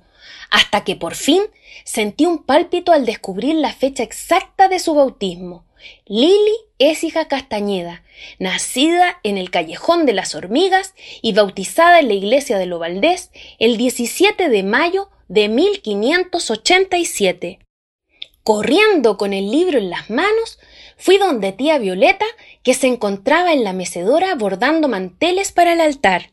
hasta 0.50 0.84
que 0.84 0.94
por 0.94 1.14
fin 1.14 1.40
sentí 1.84 2.26
un 2.26 2.44
pálpito 2.44 2.92
al 2.92 3.06
descubrir 3.06 3.54
la 3.54 3.72
fecha 3.72 4.02
exacta 4.02 4.68
de 4.68 4.78
su 4.78 4.92
bautismo. 4.92 5.64
Lili 6.04 6.52
es 6.78 7.02
hija 7.02 7.28
Castañeda, 7.28 8.04
nacida 8.38 9.20
en 9.22 9.38
el 9.38 9.50
Callejón 9.50 10.04
de 10.04 10.12
las 10.12 10.34
Hormigas 10.34 10.92
y 11.22 11.32
bautizada 11.32 11.98
en 11.98 12.08
la 12.08 12.14
iglesia 12.14 12.58
de 12.58 12.68
Valdés 12.68 13.30
el 13.58 13.78
17 13.78 14.50
de 14.50 14.62
mayo 14.62 15.08
de 15.28 15.48
1587. 15.48 17.58
Corriendo 18.42 19.16
con 19.16 19.32
el 19.32 19.50
libro 19.50 19.78
en 19.78 19.88
las 19.88 20.10
manos, 20.10 20.58
fui 20.98 21.16
donde 21.16 21.52
tía 21.52 21.78
Violeta, 21.78 22.26
que 22.62 22.74
se 22.74 22.86
encontraba 22.86 23.54
en 23.54 23.64
la 23.64 23.72
mecedora 23.72 24.34
bordando 24.34 24.88
manteles 24.88 25.52
para 25.52 25.72
el 25.72 25.80
altar. 25.80 26.30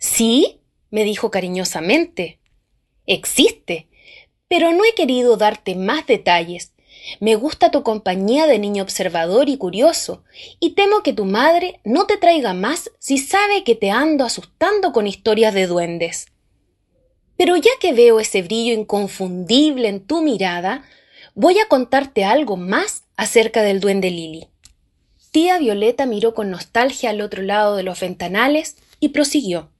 Sí, 0.00 0.62
me 0.90 1.04
dijo 1.04 1.30
cariñosamente 1.30 2.40
existe, 3.10 3.88
pero 4.48 4.72
no 4.72 4.84
he 4.84 4.94
querido 4.94 5.36
darte 5.36 5.74
más 5.74 6.06
detalles. 6.06 6.72
Me 7.18 7.34
gusta 7.34 7.70
tu 7.70 7.82
compañía 7.82 8.46
de 8.46 8.58
niño 8.58 8.82
observador 8.82 9.48
y 9.48 9.56
curioso, 9.56 10.22
y 10.60 10.70
temo 10.70 11.02
que 11.02 11.12
tu 11.12 11.24
madre 11.24 11.80
no 11.84 12.06
te 12.06 12.16
traiga 12.16 12.52
más 12.54 12.90
si 12.98 13.18
sabe 13.18 13.64
que 13.64 13.74
te 13.74 13.90
ando 13.90 14.24
asustando 14.24 14.92
con 14.92 15.06
historias 15.06 15.54
de 15.54 15.66
duendes. 15.66 16.26
Pero 17.36 17.56
ya 17.56 17.70
que 17.80 17.92
veo 17.92 18.20
ese 18.20 18.42
brillo 18.42 18.74
inconfundible 18.74 19.88
en 19.88 20.06
tu 20.06 20.22
mirada, 20.22 20.84
voy 21.34 21.58
a 21.58 21.68
contarte 21.68 22.24
algo 22.24 22.56
más 22.56 23.04
acerca 23.16 23.62
del 23.62 23.80
duende 23.80 24.10
Lili. 24.10 24.48
Tía 25.30 25.58
Violeta 25.58 26.06
miró 26.06 26.34
con 26.34 26.50
nostalgia 26.50 27.10
al 27.10 27.20
otro 27.20 27.42
lado 27.42 27.76
de 27.76 27.82
los 27.82 28.00
ventanales 28.00 28.76
y 28.98 29.10
prosiguió. 29.10 29.70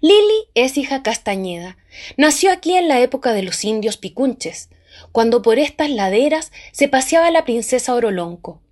Lili 0.00 0.46
es 0.54 0.78
hija 0.78 1.02
Castañeda. 1.02 1.76
Nació 2.16 2.52
aquí 2.52 2.74
en 2.74 2.86
la 2.86 3.00
época 3.00 3.32
de 3.32 3.42
los 3.42 3.64
indios 3.64 3.96
picunches, 3.96 4.70
cuando 5.10 5.42
por 5.42 5.58
estas 5.58 5.90
laderas 5.90 6.52
se 6.70 6.86
paseaba 6.86 7.32
la 7.32 7.44
princesa 7.44 7.94
Orolonco. 7.94 8.62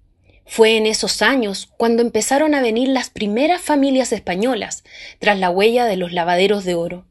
Fue 0.46 0.76
en 0.76 0.86
esos 0.86 1.22
años 1.22 1.68
cuando 1.76 2.02
empezaron 2.02 2.54
a 2.54 2.62
venir 2.62 2.88
las 2.88 3.10
primeras 3.10 3.60
familias 3.60 4.12
españolas, 4.12 4.84
tras 5.18 5.36
la 5.36 5.50
huella 5.50 5.86
de 5.86 5.96
los 5.96 6.12
lavaderos 6.12 6.64
de 6.64 6.76
oro. 6.76 7.04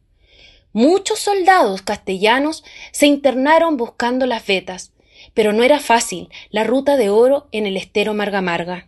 Muchos 0.71 1.19
soldados 1.19 1.81
castellanos 1.81 2.63
se 2.91 3.07
internaron 3.07 3.75
buscando 3.75 4.25
las 4.25 4.47
vetas, 4.47 4.93
pero 5.33 5.51
no 5.51 5.63
era 5.63 5.81
fácil 5.81 6.29
la 6.51 6.63
ruta 6.63 6.95
de 6.95 7.09
oro 7.09 7.49
en 7.51 7.65
el 7.65 7.75
estero 7.75 8.13
Marga 8.13 8.41
Marga. 8.41 8.87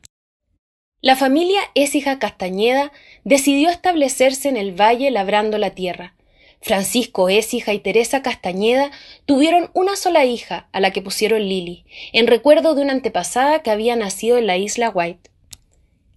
La 0.99 1.15
familia 1.15 1.59
Écija 1.75 2.17
Castañeda 2.17 2.91
decidió 3.23 3.69
establecerse 3.69 4.49
en 4.49 4.57
el 4.57 4.71
valle 4.71 5.11
labrando 5.11 5.59
la 5.59 5.69
tierra. 5.69 6.15
Francisco 6.59 7.29
Écija 7.29 7.71
y 7.75 7.79
Teresa 7.79 8.23
Castañeda 8.23 8.89
tuvieron 9.27 9.69
una 9.75 9.95
sola 9.95 10.25
hija, 10.25 10.67
a 10.71 10.79
la 10.79 10.89
que 10.89 11.03
pusieron 11.03 11.47
Lili, 11.47 11.85
en 12.13 12.25
recuerdo 12.25 12.73
de 12.73 12.81
una 12.81 12.93
antepasada 12.93 13.61
que 13.61 13.69
había 13.69 13.95
nacido 13.95 14.39
en 14.39 14.47
la 14.47 14.57
isla 14.57 14.89
White. 14.89 15.29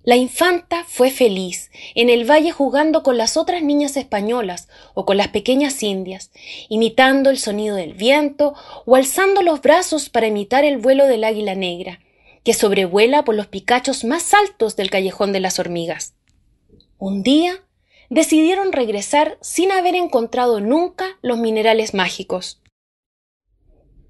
La 0.02 0.16
infanta 0.16 0.82
fue 0.88 1.10
feliz 1.10 1.70
en 1.94 2.08
el 2.08 2.28
valle 2.28 2.50
jugando 2.50 3.02
con 3.02 3.18
las 3.18 3.36
otras 3.36 3.62
niñas 3.62 3.98
españolas 3.98 4.70
o 4.94 5.04
con 5.04 5.18
las 5.18 5.28
pequeñas 5.28 5.82
indias, 5.82 6.30
imitando 6.70 7.28
el 7.28 7.36
sonido 7.36 7.76
del 7.76 7.92
viento 7.92 8.54
o 8.86 8.96
alzando 8.96 9.42
los 9.42 9.60
brazos 9.60 10.08
para 10.08 10.28
imitar 10.28 10.64
el 10.64 10.78
vuelo 10.78 11.06
del 11.06 11.24
águila 11.24 11.54
negra, 11.54 12.00
que 12.44 12.54
sobrevuela 12.54 13.24
por 13.24 13.34
los 13.34 13.46
picachos 13.46 14.04
más 14.04 14.32
altos 14.34 14.76
del 14.76 14.90
callejón 14.90 15.32
de 15.32 15.40
las 15.40 15.58
hormigas. 15.58 16.14
Un 16.98 17.22
día 17.22 17.62
decidieron 18.10 18.72
regresar 18.72 19.38
sin 19.40 19.72
haber 19.72 19.94
encontrado 19.94 20.60
nunca 20.60 21.18
los 21.22 21.38
minerales 21.38 21.94
mágicos. 21.94 22.60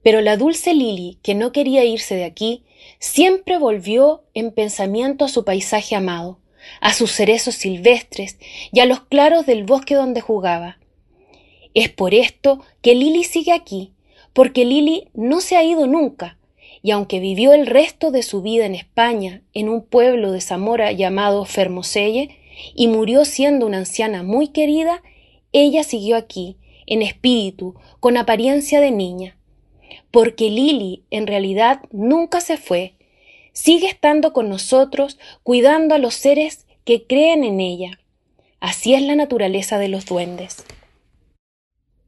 Pero 0.03 0.23
la 0.23 0.37
dulce 0.37 0.73
Lili, 0.73 1.19
que 1.23 1.35
no 1.35 1.53
quería 1.53 1.85
irse 1.85 2.15
de 2.15 2.25
aquí, 2.25 2.65
siempre 2.99 3.59
volvió 3.59 4.25
en 4.33 4.53
pensamiento 4.53 5.27
a 5.27 5.29
su 5.29 5.45
paisaje 5.45 5.95
amado, 5.95 6.41
a 6.81 6.95
sus 6.95 7.13
cerezos 7.13 7.55
silvestres 7.55 8.39
y 8.73 8.81
a 8.81 8.87
los 8.87 9.01
claros 9.03 9.45
del 9.45 9.65
bosque 9.65 9.95
donde 9.95 10.23
jugaba. 10.23 10.79
Es 11.75 11.91
por 11.91 12.15
esto 12.15 12.65
que 12.81 12.95
Lili 12.95 13.25
sigue 13.25 13.53
aquí, 13.53 13.93
porque 14.33 14.65
Lili 14.65 15.09
no 15.13 15.41
se 15.41 15.57
ha 15.57 15.63
ido 15.63 15.87
nunca, 15.87 16.39
y 16.83 16.93
aunque 16.93 17.21
vivió 17.21 17.53
el 17.53 17.67
resto 17.67 18.11
de 18.11 18.23
su 18.23 18.43
vida 18.43 18.67
en 18.67 18.75
España, 18.75 19.43
en 19.53 19.69
un 19.69 19.85
pueblo 19.85 20.33
de 20.33 20.41
Zamora 20.41 20.93
llamado 20.93 21.45
Fermoselle, 21.45 22.37
y 22.75 22.89
murió 22.89 23.25
siendo 23.25 23.67
una 23.67 23.79
anciana 23.79 24.23
muy 24.23 24.49
querida, 24.49 25.03
ella 25.53 25.83
siguió 25.83 26.17
aquí, 26.17 26.57
en 26.87 27.03
espíritu, 27.03 27.75
con 28.01 28.17
apariencia 28.17 28.81
de 28.81 28.91
niña. 28.91 29.37
Porque 30.11 30.51
Lili 30.51 31.05
en 31.11 31.27
realidad 31.27 31.81
nunca 31.93 32.41
se 32.41 32.57
fue, 32.57 32.95
sigue 33.53 33.87
estando 33.87 34.33
con 34.33 34.49
nosotros, 34.49 35.19
cuidando 35.43 35.95
a 35.95 35.99
los 35.99 36.15
seres 36.15 36.67
que 36.85 37.07
creen 37.07 37.45
en 37.45 37.61
ella. 37.61 38.01
Así 38.59 38.95
es 38.95 39.03
la 39.03 39.15
naturaleza 39.15 39.79
de 39.79 39.89
los 39.89 40.07
duendes. 40.07 40.65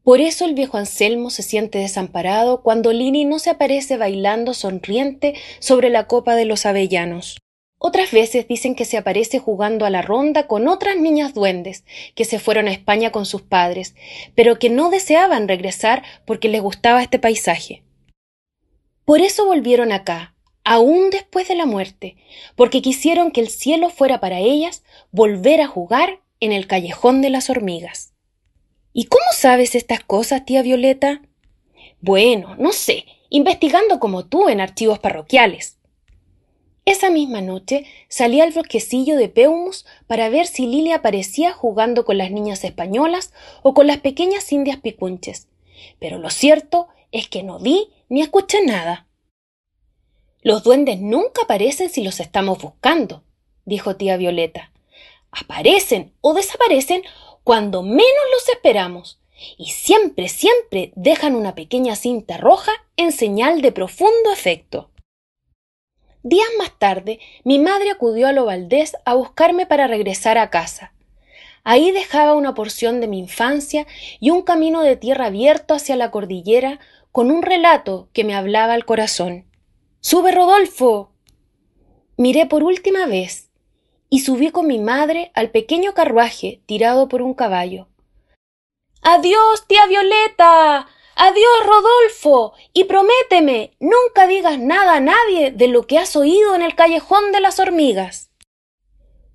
Por 0.03 0.21
eso 0.21 0.45
el 0.45 0.55
viejo 0.55 0.79
Anselmo 0.79 1.31
se 1.31 1.43
siente 1.43 1.79
desamparado 1.79 2.63
cuando 2.63 2.93
Lili 2.93 3.25
no 3.25 3.39
se 3.39 3.51
aparece 3.51 3.97
bailando 3.97 4.53
sonriente 4.53 5.35
sobre 5.61 5.91
la 5.91 6.09
copa 6.09 6.35
de 6.35 6.45
los 6.45 6.67
avellanos. 6.67 7.39
Otras 7.79 8.11
veces 8.11 8.47
dicen 8.47 8.75
que 8.75 8.85
se 8.85 8.97
aparece 8.97 9.39
jugando 9.39 9.85
a 9.85 9.91
la 9.91 10.03
ronda 10.03 10.47
con 10.47 10.69
otras 10.69 10.97
niñas 10.97 11.35
duendes 11.35 11.85
que 12.15 12.25
se 12.25 12.39
fueron 12.39 12.69
a 12.69 12.73
España 12.73 13.11
con 13.11 13.27
sus 13.27 13.43
padres, 13.43 13.95
pero 14.35 14.59
que 14.59 14.71
no 14.71 14.91
deseaban 14.91 15.49
regresar 15.49 16.03
porque 16.25 16.49
les 16.49 16.63
gustaba 16.63 17.03
este 17.03 17.19
paisaje. 17.19 17.83
Por 19.05 19.21
eso 19.21 19.47
volvieron 19.47 19.91
acá, 19.91 20.35
aún 20.65 21.11
después 21.11 21.49
de 21.49 21.57
la 21.57 21.67
muerte, 21.67 22.17
porque 22.55 22.83
quisieron 22.83 23.33
que 23.33 23.41
el 23.41 23.49
cielo 23.49 23.91
fuera 23.91 24.21
para 24.21 24.39
ellas 24.39 24.85
volver 25.11 25.61
a 25.61 25.67
jugar 25.67 26.21
en 26.39 26.53
el 26.53 26.69
callejón 26.69 27.21
de 27.21 27.31
las 27.31 27.51
hormigas. 27.51 28.12
¿Y 28.93 29.07
cómo 29.07 29.25
sabes 29.35 29.75
estas 29.75 30.01
cosas, 30.01 30.45
tía 30.45 30.63
Violeta? 30.63 31.23
Bueno, 32.01 32.57
no 32.59 32.73
sé, 32.73 33.07
investigando 33.31 33.99
como 33.99 34.27
tú 34.27 34.49
en 34.49 34.61
archivos 34.61 34.99
parroquiales. 34.99 35.79
Esa 36.85 37.11
misma 37.11 37.41
noche 37.41 37.87
salí 38.09 38.41
al 38.41 38.53
bosquecillo 38.53 39.17
de 39.17 39.29
Peumus 39.29 39.87
para 40.09 40.29
ver 40.29 40.47
si 40.47 40.67
Lilia 40.67 40.97
aparecía 40.97 41.53
jugando 41.53 42.05
con 42.05 42.19
las 42.19 42.33
niñas 42.33 42.65
españolas 42.65 43.33
o 43.63 43.73
con 43.73 43.87
las 43.87 43.99
pequeñas 43.99 44.51
indias 44.53 44.81
picunches, 44.81 45.49
pero 46.01 46.19
lo 46.19 46.29
cierto 46.29 46.89
es 47.13 47.29
que 47.29 47.45
no 47.45 47.61
vi 47.61 47.89
ni 48.09 48.21
escuché 48.21 48.65
nada. 48.65 49.07
Los 50.43 50.65
duendes 50.65 51.01
nunca 51.01 51.43
aparecen 51.45 51.89
si 51.89 52.03
los 52.03 52.19
estamos 52.19 52.61
buscando, 52.61 53.23
dijo 53.65 53.97
tía 53.97 54.17
Violeta. 54.17 54.73
Aparecen 55.31 56.13
o 56.21 56.35
desaparecen 56.35 57.03
cuando 57.45 57.83
menos 57.83 58.25
los 58.33 58.49
esperamos, 58.49 59.21
y 59.59 59.71
siempre, 59.71 60.29
siempre 60.29 60.93
dejan 60.95 61.35
una 61.35 61.55
pequeña 61.55 61.97
cinta 61.97 62.37
roja 62.37 62.73
en 62.97 63.13
señal 63.13 63.61
de 63.61 63.73
profundo 63.73 64.31
afecto. 64.33 64.91
Días 66.23 66.49
más 66.59 66.79
tarde, 66.79 67.19
mi 67.43 67.59
madre 67.59 67.91
acudió 67.91 68.29
a 68.29 68.33
lo 68.33 68.45
Valdés 68.45 68.97
a 69.05 69.15
buscarme 69.15 69.67
para 69.67 69.89
regresar 69.89 70.39
a 70.39 70.51
casa. 70.51 70.93
Ahí 71.65 71.91
dejaba 71.91 72.35
una 72.35 72.55
porción 72.55 73.01
de 73.01 73.09
mi 73.09 73.19
infancia 73.19 73.87
y 74.21 74.31
un 74.31 74.43
camino 74.43 74.83
de 74.83 74.97
tierra 74.97 75.27
abierto 75.27 75.75
hacia 75.75 75.97
la 75.97 76.11
cordillera 76.11 76.79
con 77.11 77.31
un 77.31 77.43
relato 77.43 78.09
que 78.13 78.25
me 78.25 78.35
hablaba 78.35 78.75
al 78.75 78.85
corazón. 78.85 79.47
¡Sube, 80.01 80.33
Rodolfo! 80.33 81.13
Miré 82.17 82.47
por 82.47 82.63
última 82.63 83.07
vez 83.07 83.52
y 84.13 84.19
subí 84.19 84.51
con 84.51 84.67
mi 84.67 84.79
madre 84.79 85.33
al 85.33 85.51
pequeño 85.51 85.95
carruaje 85.95 86.61
tirado 86.67 87.09
por 87.09 87.23
un 87.23 87.33
caballo. 87.33 87.89
Adiós, 89.01 89.67
tía 89.67 89.87
Violeta. 89.87 90.87
Adiós, 91.17 91.65
Rodolfo. 91.65 92.53
Y 92.75 92.85
prométeme, 92.85 93.75
nunca 93.81 94.27
digas 94.27 94.59
nada 94.59 94.97
a 94.97 95.01
nadie 95.01 95.51
de 95.51 95.67
lo 95.67 95.87
que 95.87 95.97
has 95.97 96.15
oído 96.15 96.55
en 96.55 96.61
el 96.61 96.75
callejón 96.75 97.33
de 97.33 97.41
las 97.41 97.59
hormigas. 97.59 98.31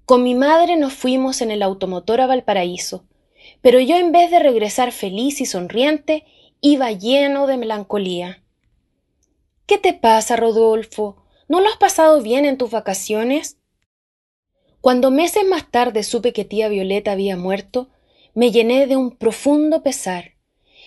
Con 0.05 0.21
mi 0.21 0.35
madre 0.35 0.75
nos 0.75 0.93
fuimos 0.93 1.41
en 1.41 1.49
el 1.49 1.63
automotor 1.63 2.21
a 2.21 2.27
Valparaíso, 2.27 3.03
pero 3.63 3.79
yo 3.79 3.97
en 3.97 4.11
vez 4.11 4.29
de 4.29 4.37
regresar 4.37 4.91
feliz 4.91 5.41
y 5.41 5.47
sonriente, 5.47 6.23
iba 6.61 6.91
lleno 6.91 7.47
de 7.47 7.57
melancolía. 7.57 8.43
¿Qué 9.65 9.79
te 9.79 9.93
pasa, 9.93 10.35
Rodolfo? 10.35 11.25
¿No 11.47 11.61
lo 11.61 11.67
has 11.67 11.77
pasado 11.77 12.21
bien 12.21 12.45
en 12.45 12.59
tus 12.59 12.69
vacaciones? 12.69 13.57
Cuando 14.81 15.11
meses 15.11 15.45
más 15.45 15.69
tarde 15.69 16.03
supe 16.03 16.33
que 16.33 16.45
tía 16.45 16.69
Violeta 16.69 17.11
había 17.11 17.35
muerto, 17.35 17.89
me 18.33 18.51
llené 18.51 18.87
de 18.87 18.95
un 18.95 19.11
profundo 19.11 19.81
pesar. 19.81 20.33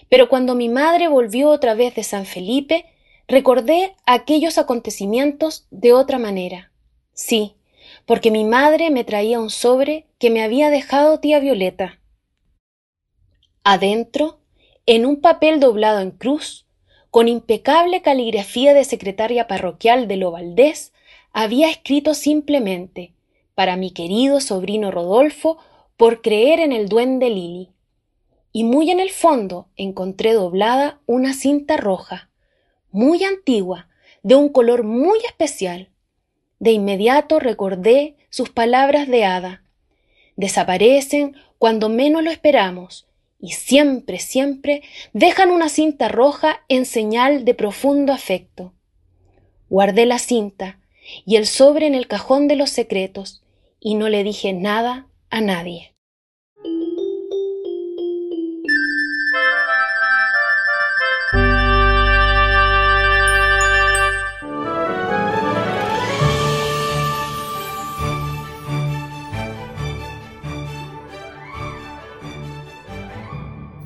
Pero 0.08 0.28
cuando 0.28 0.54
mi 0.54 0.68
madre 0.68 1.08
volvió 1.08 1.50
otra 1.50 1.74
vez 1.74 1.94
de 1.94 2.04
San 2.04 2.24
Felipe, 2.24 2.86
recordé 3.26 3.96
aquellos 4.06 4.58
acontecimientos 4.58 5.66
de 5.70 5.92
otra 5.92 6.18
manera. 6.18 6.70
Sí, 7.12 7.56
porque 8.06 8.30
mi 8.30 8.44
madre 8.44 8.90
me 8.90 9.04
traía 9.04 9.40
un 9.40 9.50
sobre 9.50 10.06
que 10.18 10.30
me 10.30 10.42
había 10.42 10.70
dejado 10.70 11.18
tía 11.20 11.40
Violeta. 11.40 12.00
Adentro, 13.64 14.38
en 14.86 15.04
un 15.04 15.20
papel 15.20 15.60
doblado 15.60 16.00
en 16.00 16.12
cruz, 16.12 16.66
con 17.10 17.28
impecable 17.28 18.02
caligrafía 18.02 18.72
de 18.72 18.84
secretaria 18.84 19.48
parroquial 19.48 20.06
de 20.06 20.16
Lo 20.16 20.30
Valdés, 20.30 20.92
había 21.32 21.68
escrito 21.68 22.14
simplemente 22.14 23.12
para 23.54 23.76
mi 23.76 23.90
querido 23.90 24.40
sobrino 24.40 24.90
Rodolfo 24.90 25.58
por 25.96 26.22
creer 26.22 26.60
en 26.60 26.72
el 26.72 26.88
duende 26.88 27.30
Lili. 27.30 27.70
Y 28.52 28.64
muy 28.64 28.90
en 28.90 29.00
el 29.00 29.10
fondo 29.10 29.68
encontré 29.76 30.32
doblada 30.32 31.00
una 31.06 31.34
cinta 31.34 31.76
roja, 31.76 32.30
muy 32.90 33.22
antigua, 33.24 33.88
de 34.22 34.34
un 34.34 34.48
color 34.48 34.82
muy 34.82 35.18
especial. 35.26 35.90
De 36.58 36.72
inmediato 36.72 37.38
recordé 37.38 38.16
sus 38.28 38.50
palabras 38.50 39.08
de 39.08 39.24
hada. 39.24 39.62
Desaparecen 40.36 41.36
cuando 41.58 41.88
menos 41.88 42.22
lo 42.24 42.30
esperamos 42.30 43.08
y 43.38 43.52
siempre, 43.52 44.18
siempre 44.18 44.82
dejan 45.12 45.50
una 45.50 45.68
cinta 45.68 46.08
roja 46.08 46.64
en 46.68 46.84
señal 46.84 47.44
de 47.44 47.54
profundo 47.54 48.12
afecto. 48.12 48.74
Guardé 49.68 50.06
la 50.06 50.18
cinta 50.18 50.79
y 51.24 51.36
el 51.36 51.46
sobre 51.46 51.86
en 51.86 51.94
el 51.94 52.06
cajón 52.06 52.48
de 52.48 52.56
los 52.56 52.70
secretos 52.70 53.42
y 53.80 53.94
no 53.94 54.08
le 54.08 54.24
dije 54.24 54.52
nada 54.52 55.06
a 55.30 55.40
nadie. 55.40 55.94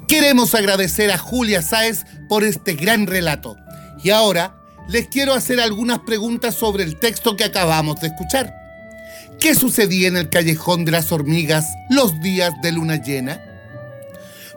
Queremos 0.09 0.55
agradecer 0.55 1.11
a 1.11 1.19
Julia 1.19 1.61
Sáez 1.61 2.05
por 2.29 2.45
este 2.45 2.75
gran 2.75 3.07
relato. 3.07 3.57
Y 4.03 4.11
ahora 4.11 4.64
les 4.89 5.09
quiero 5.09 5.33
hacer 5.33 5.61
algunas 5.61 6.01
preguntas 6.01 6.55
sobre 6.55 6.85
el 6.85 6.99
texto 6.99 7.37
que 7.37 7.45
acabamos 7.45 8.01
de 8.01 8.09
escuchar. 8.09 8.55
¿Qué 9.41 9.55
sucedía 9.55 10.09
en 10.09 10.17
el 10.17 10.29
callejón 10.29 10.85
de 10.85 10.93
las 10.93 11.11
hormigas 11.13 11.67
los 11.91 12.21
días 12.21 12.53
de 12.63 12.73
luna 12.73 12.97
llena? 12.97 13.41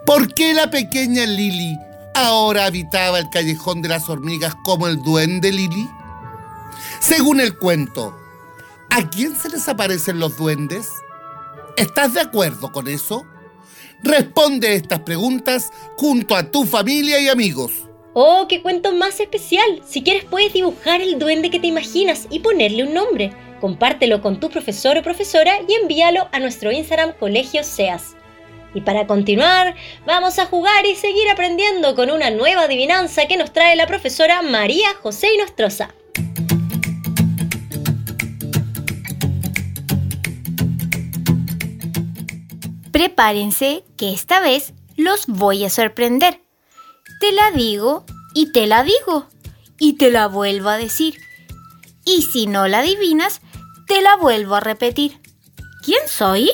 ¿Por 0.06 0.34
qué 0.34 0.54
la 0.54 0.70
pequeña 0.70 1.26
Lily 1.26 1.78
ahora 2.14 2.66
habitaba 2.66 3.20
el 3.20 3.30
callejón 3.30 3.82
de 3.82 3.90
las 3.90 4.10
hormigas 4.10 4.56
como 4.64 4.88
el 4.88 5.02
duende 5.02 5.52
Lily? 5.52 5.90
Según 7.00 7.40
el 7.42 7.58
cuento, 7.58 8.18
¿a 8.90 9.10
quién 9.10 9.36
se 9.36 9.50
les 9.50 9.68
aparecen 9.68 10.20
los 10.20 10.38
duendes? 10.38 10.88
¿Estás 11.76 12.14
de 12.14 12.22
acuerdo 12.22 12.72
con 12.72 12.88
eso? 12.88 13.26
Responde 14.04 14.76
estas 14.76 15.00
preguntas 15.02 15.72
junto 15.98 16.36
a 16.36 16.52
tu 16.52 16.66
familia 16.66 17.20
y 17.20 17.30
amigos. 17.30 17.87
¡Oh, 18.20 18.48
qué 18.48 18.64
cuento 18.64 18.94
más 18.94 19.20
especial! 19.20 19.84
Si 19.86 20.02
quieres 20.02 20.26
puedes 20.26 20.52
dibujar 20.52 21.02
el 21.02 21.20
duende 21.20 21.52
que 21.52 21.60
te 21.60 21.68
imaginas 21.68 22.26
y 22.32 22.40
ponerle 22.40 22.82
un 22.82 22.96
nombre. 22.96 23.32
Compártelo 23.62 24.24
con 24.24 24.40
tu 24.40 24.50
profesor 24.50 24.98
o 24.98 25.04
profesora 25.04 25.60
y 25.68 25.76
envíalo 25.76 26.28
a 26.32 26.40
nuestro 26.40 26.72
Instagram 26.72 27.14
Colegio 27.20 27.64
SEAS. 27.64 28.16
Y 28.74 28.82
para 28.82 29.06
continuar, 29.06 29.76
vamos 30.08 30.40
a 30.40 30.48
jugar 30.48 30.84
y 30.88 30.96
seguir 30.96 31.30
aprendiendo 31.30 31.94
con 31.94 32.10
una 32.10 32.32
nueva 32.32 32.64
adivinanza 32.64 33.28
que 33.28 33.38
nos 33.38 33.54
trae 33.54 33.76
la 33.76 33.86
profesora 33.86 34.42
María 34.42 34.88
José 35.00 35.28
Inostroza. 35.36 35.94
Prepárense 42.92 43.84
que 43.96 44.12
esta 44.12 44.40
vez 44.40 44.74
los 44.96 45.28
voy 45.28 45.66
a 45.66 45.70
sorprender. 45.70 46.47
Te 47.20 47.32
la 47.32 47.52
digo 47.52 48.06
y 48.34 48.52
te 48.52 48.68
la 48.68 48.84
digo 48.84 49.28
y 49.80 49.94
te 49.94 50.12
la 50.12 50.28
vuelvo 50.28 50.70
a 50.70 50.78
decir. 50.78 51.18
Y 52.06 52.22
si 52.22 52.48
no 52.48 52.68
la 52.68 52.80
adivinas, 52.80 53.42
te 53.88 54.02
la 54.02 54.16
vuelvo 54.16 54.56
a 54.56 54.60
repetir. 54.60 55.20
¿Quién 55.84 56.00
soy? 56.08 56.52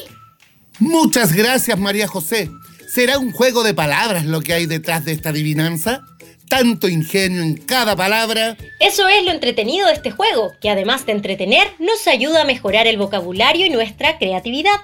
Muchas 0.80 1.34
gracias, 1.34 1.78
María 1.78 2.08
José. 2.08 2.50
¿Será 2.88 3.18
un 3.18 3.32
juego 3.32 3.64
de 3.64 3.74
palabras 3.74 4.26
lo 4.26 4.42
que 4.42 4.54
hay 4.54 4.66
detrás 4.66 5.04
de 5.06 5.14
esta 5.14 5.30
adivinanza? 5.30 6.04
Tanto 6.48 6.88
ingenio 6.88 7.42
en 7.42 7.56
cada 7.58 7.96
palabra. 7.96 8.56
Eso 8.80 9.08
es 9.08 9.24
lo 9.26 9.32
entretenido 9.32 9.88
de 9.88 9.94
este 9.94 10.12
juego, 10.12 10.52
que 10.62 10.70
además 10.70 11.06
de 11.06 11.14
entretener, 11.14 11.68
nos 11.80 12.08
ayuda 12.08 12.42
a 12.42 12.46
mejorar 12.46 12.88
el 12.88 12.98
vocabulario 12.98 13.66
y 13.66 13.70
nuestra 13.70 14.18
creatividad. 14.18 14.80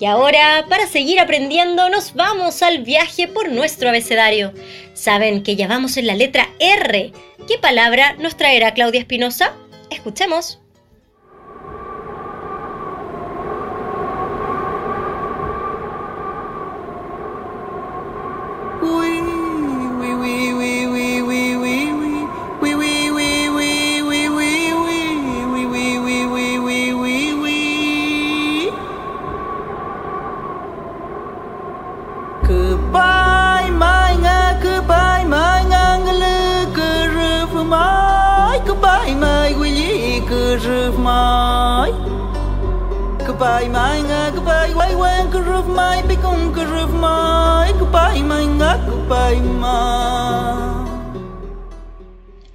Y 0.00 0.06
ahora, 0.06 0.64
para 0.70 0.86
seguir 0.86 1.20
aprendiendo, 1.20 1.90
nos 1.90 2.14
vamos 2.14 2.62
al 2.62 2.78
viaje 2.82 3.28
por 3.28 3.50
nuestro 3.50 3.90
abecedario. 3.90 4.54
¿Saben 4.94 5.42
que 5.42 5.56
ya 5.56 5.68
vamos 5.68 5.98
en 5.98 6.06
la 6.06 6.14
letra 6.14 6.48
R? 6.58 7.12
¿Qué 7.46 7.58
palabra 7.58 8.14
nos 8.14 8.34
traerá 8.34 8.72
Claudia 8.72 9.00
Espinosa? 9.00 9.52
Escuchemos. 9.90 10.58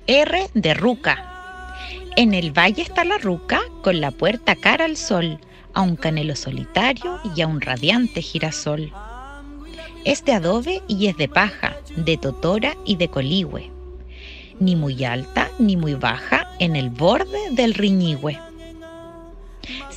R 0.07 0.49
de 0.53 0.73
Ruca. 0.73 1.75
En 2.15 2.33
el 2.33 2.57
valle 2.57 2.81
está 2.81 3.03
la 3.03 3.17
ruca 3.17 3.59
con 3.83 3.99
la 3.99 4.11
puerta 4.11 4.55
cara 4.55 4.85
al 4.85 4.95
sol, 4.95 5.39
a 5.73 5.81
un 5.81 5.97
canelo 5.97 6.37
solitario 6.37 7.19
y 7.35 7.41
a 7.41 7.47
un 7.47 7.59
radiante 7.59 8.21
girasol. 8.21 8.93
Es 10.05 10.23
de 10.23 10.31
adobe 10.31 10.81
y 10.87 11.07
es 11.07 11.17
de 11.17 11.27
paja, 11.27 11.75
de 11.97 12.15
totora 12.15 12.77
y 12.85 12.95
de 12.95 13.09
coligüe. 13.09 13.69
Ni 14.61 14.77
muy 14.77 15.03
alta 15.03 15.49
ni 15.59 15.75
muy 15.75 15.95
baja 15.95 16.49
en 16.59 16.77
el 16.77 16.89
borde 16.89 17.49
del 17.51 17.73
riñigüe. 17.73 18.39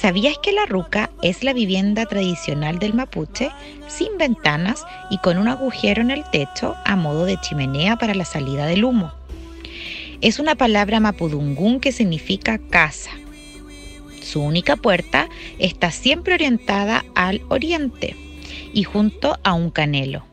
¿Sabías 0.08 0.38
que 0.38 0.52
la 0.52 0.64
ruca 0.64 1.10
es 1.20 1.44
la 1.44 1.52
vivienda 1.52 2.06
tradicional 2.06 2.78
del 2.78 2.94
mapuche, 2.94 3.50
sin 3.88 4.16
ventanas 4.16 4.86
y 5.10 5.18
con 5.18 5.36
un 5.36 5.48
agujero 5.48 6.00
en 6.00 6.10
el 6.10 6.24
techo 6.30 6.76
a 6.86 6.96
modo 6.96 7.26
de 7.26 7.38
chimenea 7.38 7.98
para 7.98 8.14
la 8.14 8.24
salida 8.24 8.64
del 8.64 8.84
humo? 8.84 9.12
Es 10.22 10.38
una 10.38 10.54
palabra 10.54 10.98
mapudungún 10.98 11.78
que 11.78 11.92
significa 11.92 12.56
casa. 12.56 13.10
Su 14.22 14.40
única 14.40 14.76
puerta 14.76 15.28
está 15.58 15.90
siempre 15.90 16.32
orientada 16.32 17.04
al 17.14 17.42
oriente 17.50 18.16
y 18.72 18.84
junto 18.84 19.38
a 19.44 19.52
un 19.52 19.70
canelo. 19.70 20.24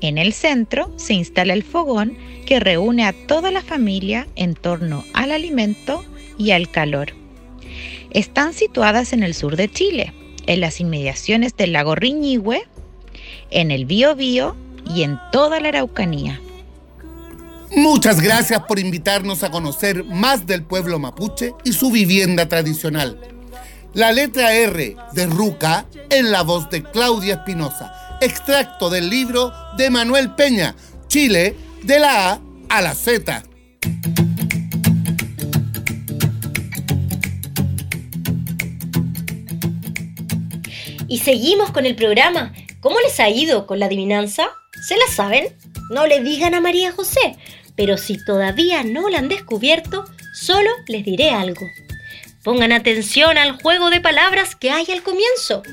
En 0.00 0.16
el 0.16 0.32
centro 0.32 0.90
se 0.96 1.12
instala 1.12 1.52
el 1.52 1.64
fogón 1.64 2.16
que 2.46 2.60
reúne 2.60 3.04
a 3.04 3.12
toda 3.12 3.50
la 3.50 3.60
familia 3.60 4.26
en 4.36 4.54
torno 4.54 5.04
al 5.12 5.32
alimento 5.32 6.02
y 6.38 6.52
al 6.52 6.70
calor. 6.70 7.19
Están 8.10 8.52
situadas 8.54 9.12
en 9.12 9.22
el 9.22 9.34
sur 9.34 9.56
de 9.56 9.70
Chile, 9.70 10.12
en 10.46 10.60
las 10.60 10.80
inmediaciones 10.80 11.56
del 11.56 11.72
lago 11.72 11.94
Riñihue, 11.94 12.66
en 13.50 13.70
el 13.70 13.86
Biobío 13.86 14.56
y 14.94 15.02
en 15.02 15.18
toda 15.30 15.60
la 15.60 15.68
Araucanía. 15.68 16.40
Muchas 17.76 18.20
gracias 18.20 18.62
por 18.64 18.80
invitarnos 18.80 19.44
a 19.44 19.50
conocer 19.50 20.04
más 20.04 20.46
del 20.46 20.64
pueblo 20.64 20.98
mapuche 20.98 21.54
y 21.64 21.72
su 21.72 21.92
vivienda 21.92 22.48
tradicional. 22.48 23.20
La 23.94 24.10
letra 24.10 24.54
R 24.54 24.96
de 25.12 25.26
Ruca 25.26 25.86
en 26.10 26.32
la 26.32 26.42
voz 26.42 26.68
de 26.70 26.82
Claudia 26.82 27.34
Espinosa, 27.34 28.18
extracto 28.20 28.90
del 28.90 29.08
libro 29.08 29.52
de 29.76 29.88
Manuel 29.90 30.34
Peña, 30.34 30.74
Chile, 31.06 31.56
de 31.84 32.00
la 32.00 32.32
A 32.32 32.40
a 32.68 32.82
la 32.82 32.94
Z. 32.94 33.44
Y 41.10 41.18
seguimos 41.18 41.72
con 41.72 41.86
el 41.86 41.96
programa. 41.96 42.54
¿Cómo 42.80 43.00
les 43.00 43.18
ha 43.18 43.28
ido 43.28 43.66
con 43.66 43.80
la 43.80 43.86
adivinanza? 43.86 44.48
¿Se 44.86 44.96
la 44.96 45.08
saben? 45.12 45.48
No 45.90 46.06
le 46.06 46.20
digan 46.20 46.54
a 46.54 46.60
María 46.60 46.92
José, 46.92 47.36
pero 47.74 47.98
si 47.98 48.24
todavía 48.24 48.84
no 48.84 49.08
la 49.08 49.18
han 49.18 49.28
descubierto, 49.28 50.04
solo 50.32 50.70
les 50.86 51.04
diré 51.04 51.30
algo. 51.30 51.66
Pongan 52.44 52.70
atención 52.70 53.38
al 53.38 53.60
juego 53.60 53.90
de 53.90 54.00
palabras 54.00 54.54
que 54.54 54.70
hay 54.70 54.86
al 54.88 55.02
comienzo. 55.02 55.64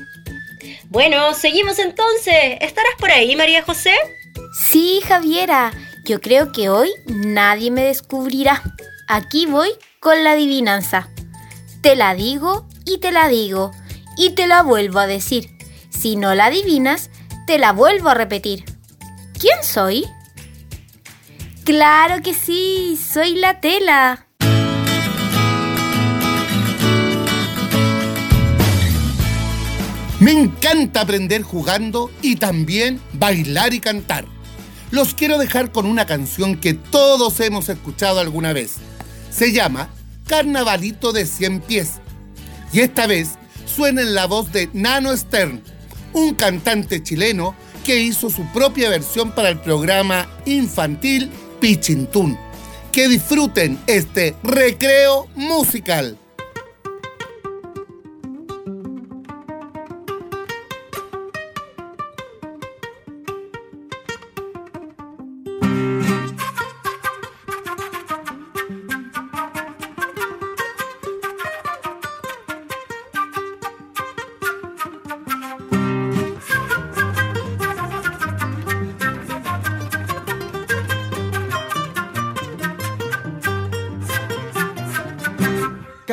Bueno, 0.88 1.32
seguimos 1.34 1.78
entonces. 1.78 2.58
¿Estarás 2.60 2.94
por 2.98 3.12
ahí, 3.12 3.36
María 3.36 3.62
José? 3.62 3.94
Sí, 4.60 5.00
Javiera. 5.06 5.70
Yo 6.04 6.20
creo 6.20 6.50
que 6.50 6.68
hoy 6.68 6.90
nadie 7.06 7.70
me 7.70 7.84
descubrirá. 7.84 8.60
Aquí 9.06 9.46
voy 9.46 9.68
con 10.00 10.24
la 10.24 10.32
adivinanza. 10.32 11.08
Te 11.80 11.94
la 11.94 12.16
digo 12.16 12.66
y 12.84 12.98
te 12.98 13.12
la 13.12 13.28
digo 13.28 13.70
y 14.18 14.30
te 14.30 14.46
la 14.46 14.62
vuelvo 14.62 14.98
a 14.98 15.06
decir. 15.06 15.56
Si 15.88 16.16
no 16.16 16.34
la 16.34 16.46
adivinas, 16.46 17.08
te 17.46 17.58
la 17.58 17.72
vuelvo 17.72 18.10
a 18.10 18.14
repetir. 18.14 18.64
¿Quién 19.38 19.62
soy? 19.62 20.04
Claro 21.64 22.22
que 22.22 22.34
sí, 22.34 22.98
soy 23.00 23.36
la 23.36 23.60
tela. 23.60 24.26
Me 30.18 30.32
encanta 30.32 31.02
aprender 31.02 31.42
jugando 31.42 32.10
y 32.22 32.36
también 32.36 33.00
bailar 33.12 33.72
y 33.72 33.78
cantar. 33.78 34.26
Los 34.90 35.14
quiero 35.14 35.38
dejar 35.38 35.70
con 35.70 35.86
una 35.86 36.06
canción 36.06 36.56
que 36.56 36.74
todos 36.74 37.38
hemos 37.38 37.68
escuchado 37.68 38.18
alguna 38.18 38.52
vez. 38.52 38.76
Se 39.30 39.52
llama 39.52 39.90
Carnavalito 40.26 41.12
de 41.12 41.24
100 41.24 41.60
pies. 41.60 42.00
Y 42.72 42.80
esta 42.80 43.06
vez 43.06 43.37
suena 43.78 44.02
en 44.02 44.12
la 44.12 44.26
voz 44.26 44.50
de 44.50 44.68
Nano 44.72 45.16
Stern, 45.16 45.62
un 46.12 46.34
cantante 46.34 47.00
chileno 47.00 47.54
que 47.84 48.00
hizo 48.00 48.28
su 48.28 48.44
propia 48.46 48.90
versión 48.90 49.30
para 49.30 49.50
el 49.50 49.60
programa 49.60 50.28
infantil 50.46 51.30
Pichintún. 51.60 52.36
Que 52.90 53.06
disfruten 53.06 53.78
este 53.86 54.34
recreo 54.42 55.28
musical. 55.36 56.18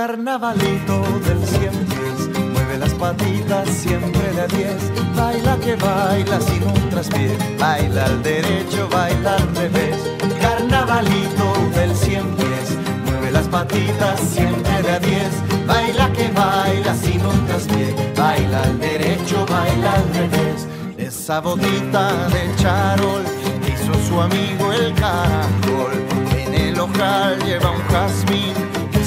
Carnavalito 0.07 1.01
del 1.25 1.43
cien 1.47 1.73
pies, 1.87 2.29
mueve 2.53 2.77
las 2.77 2.93
patitas 2.93 3.67
siempre 3.69 4.33
de 4.33 4.41
a 4.41 4.45
diez, 4.45 4.91
baila 5.15 5.57
que 5.57 5.75
baila 5.77 6.39
sin 6.41 6.61
un 6.61 6.89
traspié, 6.91 7.35
baila 7.57 8.05
al 8.05 8.21
derecho, 8.21 8.87
baila 8.87 9.35
al 9.35 9.55
revés. 9.55 9.97
Carnavalito 10.39 11.47
del 11.73 11.95
cien 11.95 12.23
pies, 12.35 12.77
mueve 13.07 13.31
las 13.31 13.47
patitas 13.47 14.19
siempre 14.19 14.83
de 14.83 14.91
a 14.91 14.99
diez, 14.99 15.33
baila 15.65 16.13
que 16.13 16.27
baila 16.27 16.93
sin 16.93 17.25
un 17.25 17.47
traspié, 17.47 17.95
baila 18.15 18.61
al 18.61 18.79
derecho, 18.79 19.43
baila 19.49 19.91
al 19.91 20.13
revés. 20.13 20.67
Esa 20.99 21.39
botita 21.39 22.27
de 22.27 22.55
charol 22.57 23.23
hizo 23.67 24.07
su 24.07 24.21
amigo 24.21 24.71
el 24.71 24.93
caracol, 24.93 25.93
en 26.37 26.53
el 26.53 26.79
ojal 26.79 27.43
lleva 27.43 27.71
un 27.71 27.81
jazmín 27.87 28.64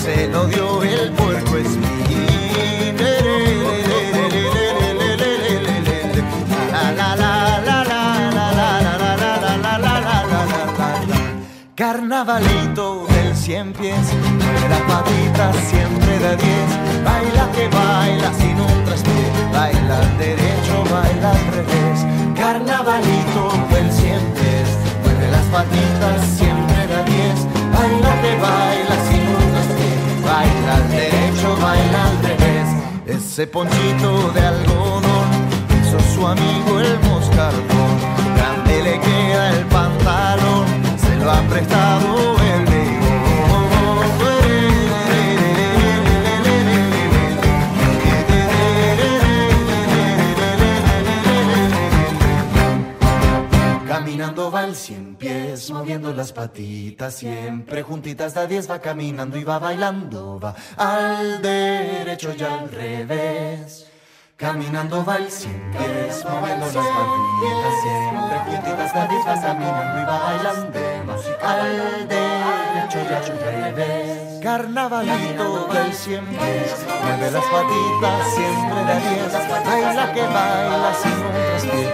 se 0.08 0.26
lo 0.28 0.46
dio 0.46 0.82
el 0.82 1.12
puerco 1.12 1.58
espín. 1.58 2.96
Carnavalito 11.74 13.06
del 13.06 13.36
cien 13.36 13.72
pies, 13.72 14.06
mueve 14.38 14.68
las 14.68 14.82
patitas 14.92 15.56
siempre 15.70 16.18
de 16.18 16.36
diez, 16.36 16.70
baila 17.04 17.44
que 17.54 17.68
baila 17.68 18.32
sin 18.40 18.60
un 18.60 18.84
traspié, 18.84 19.26
baila 19.52 19.98
al 19.98 20.18
derecho, 20.18 20.74
baila 20.90 21.30
al 21.30 21.44
revés. 21.56 21.98
Carnavalito 22.34 23.42
del 23.72 23.92
cien 23.92 24.22
pies, 24.36 24.68
mueve 25.04 25.30
las 25.30 25.46
patitas 25.54 26.18
siempre 26.38 26.80
de 26.92 27.00
diez, 27.12 27.38
baila 27.74 28.12
que 28.22 28.32
baila 28.46 28.96
sin 29.08 29.17
baila 30.38 30.76
al 30.76 30.90
derecho, 30.90 31.56
baila 31.60 32.00
al 32.10 32.16
revés. 32.22 32.68
Ese 33.06 33.46
ponchito 33.46 34.30
de 34.34 34.40
algodón 34.40 35.28
hizo 35.76 35.98
su 36.14 36.26
amigo 36.26 36.80
el 36.80 36.98
moscardón. 37.08 37.92
Grande 38.36 38.82
le 38.82 39.00
queda 39.00 39.50
el 39.50 39.64
pantalón, 39.66 40.66
se 41.04 41.16
lo 41.16 41.30
ha 41.30 41.40
prestado 41.42 42.37
Caminando 53.98 54.48
va 54.48 54.62
el 54.64 54.76
cien 54.76 55.16
pies, 55.16 55.72
moviendo 55.72 56.12
las 56.14 56.32
patitas, 56.32 57.16
siempre 57.16 57.82
juntitas 57.82 58.32
da 58.32 58.46
diez 58.46 58.70
va 58.70 58.78
caminando 58.78 59.36
y 59.36 59.42
va 59.42 59.58
bailando, 59.58 60.38
va 60.38 60.54
al 60.76 61.42
derecho 61.42 62.32
y 62.38 62.42
al 62.44 62.70
revés. 62.70 63.88
Caminando 64.36 65.04
va 65.04 65.16
el 65.16 65.28
cien 65.28 65.72
pies, 65.72 66.24
moviendo 66.24 66.66
las 66.66 66.86
patitas, 66.96 67.74
siempre 67.82 68.38
juntitas 68.46 68.94
da 68.94 69.08
diez 69.08 69.26
va 69.26 69.40
caminando 69.42 70.00
y 70.00 70.04
va 70.04 70.18
bailando, 70.20 70.80
va 71.42 71.50
al 71.50 72.08
derecho 72.08 72.98
y 73.02 73.12
al 73.12 73.74
revés. 73.74 74.27
Carnavalito 74.42 75.68
del 75.72 75.92
cien 75.92 76.24
pies, 76.26 76.86
mueve 77.02 77.30
las 77.32 77.44
patitas, 77.44 78.34
siempre 78.34 78.84
da 78.84 78.96
diez, 79.00 79.32
baila 79.66 80.12
que 80.12 80.22
baila 80.22 80.94
sin 80.94 81.12
un 81.12 81.32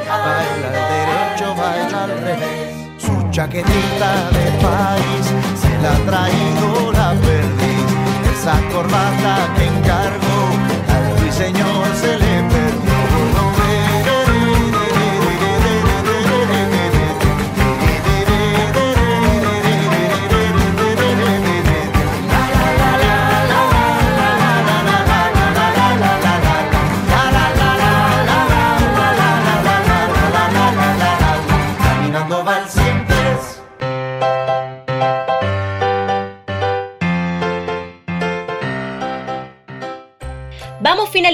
baila 0.06 0.68
al 0.68 0.88
derecho, 0.92 1.54
baila 1.54 2.04
al 2.04 2.10
revés. 2.20 2.74
Su 2.98 3.30
chaquetita 3.30 4.30
de 4.30 4.46
país 4.60 5.24
se 5.58 5.78
la 5.78 5.92
ha 5.92 5.98
traído 6.04 6.92
la 6.92 7.10
perdiz, 7.12 7.90
esa 8.34 8.56
corbata 8.72 9.34
que 9.56 9.64
encargó 9.64 10.40
al 10.94 11.18
ruiseñor 11.20 11.86
se 11.96 12.18
le 12.18 12.33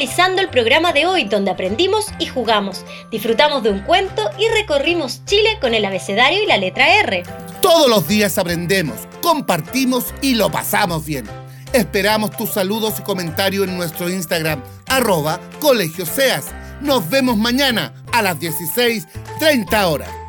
finalizando 0.00 0.40
el 0.40 0.48
programa 0.48 0.94
de 0.94 1.04
hoy 1.04 1.24
donde 1.24 1.50
aprendimos 1.50 2.06
y 2.18 2.24
jugamos, 2.24 2.86
disfrutamos 3.10 3.62
de 3.62 3.68
un 3.68 3.80
cuento 3.80 4.22
y 4.38 4.48
recorrimos 4.48 5.22
Chile 5.26 5.58
con 5.60 5.74
el 5.74 5.84
abecedario 5.84 6.42
y 6.42 6.46
la 6.46 6.56
letra 6.56 7.00
R. 7.00 7.22
Todos 7.60 7.90
los 7.90 8.08
días 8.08 8.38
aprendemos, 8.38 8.96
compartimos 9.20 10.06
y 10.22 10.36
lo 10.36 10.50
pasamos 10.50 11.04
bien. 11.04 11.28
Esperamos 11.74 12.30
tus 12.30 12.48
saludos 12.48 12.94
y 12.98 13.02
comentarios 13.02 13.68
en 13.68 13.76
nuestro 13.76 14.08
Instagram, 14.08 14.62
arroba 14.86 15.38
Colegio 15.60 16.06
Seas. 16.06 16.46
Nos 16.80 17.10
vemos 17.10 17.36
mañana 17.36 17.92
a 18.10 18.22
las 18.22 18.38
16.30 18.38 19.84
horas. 19.84 20.19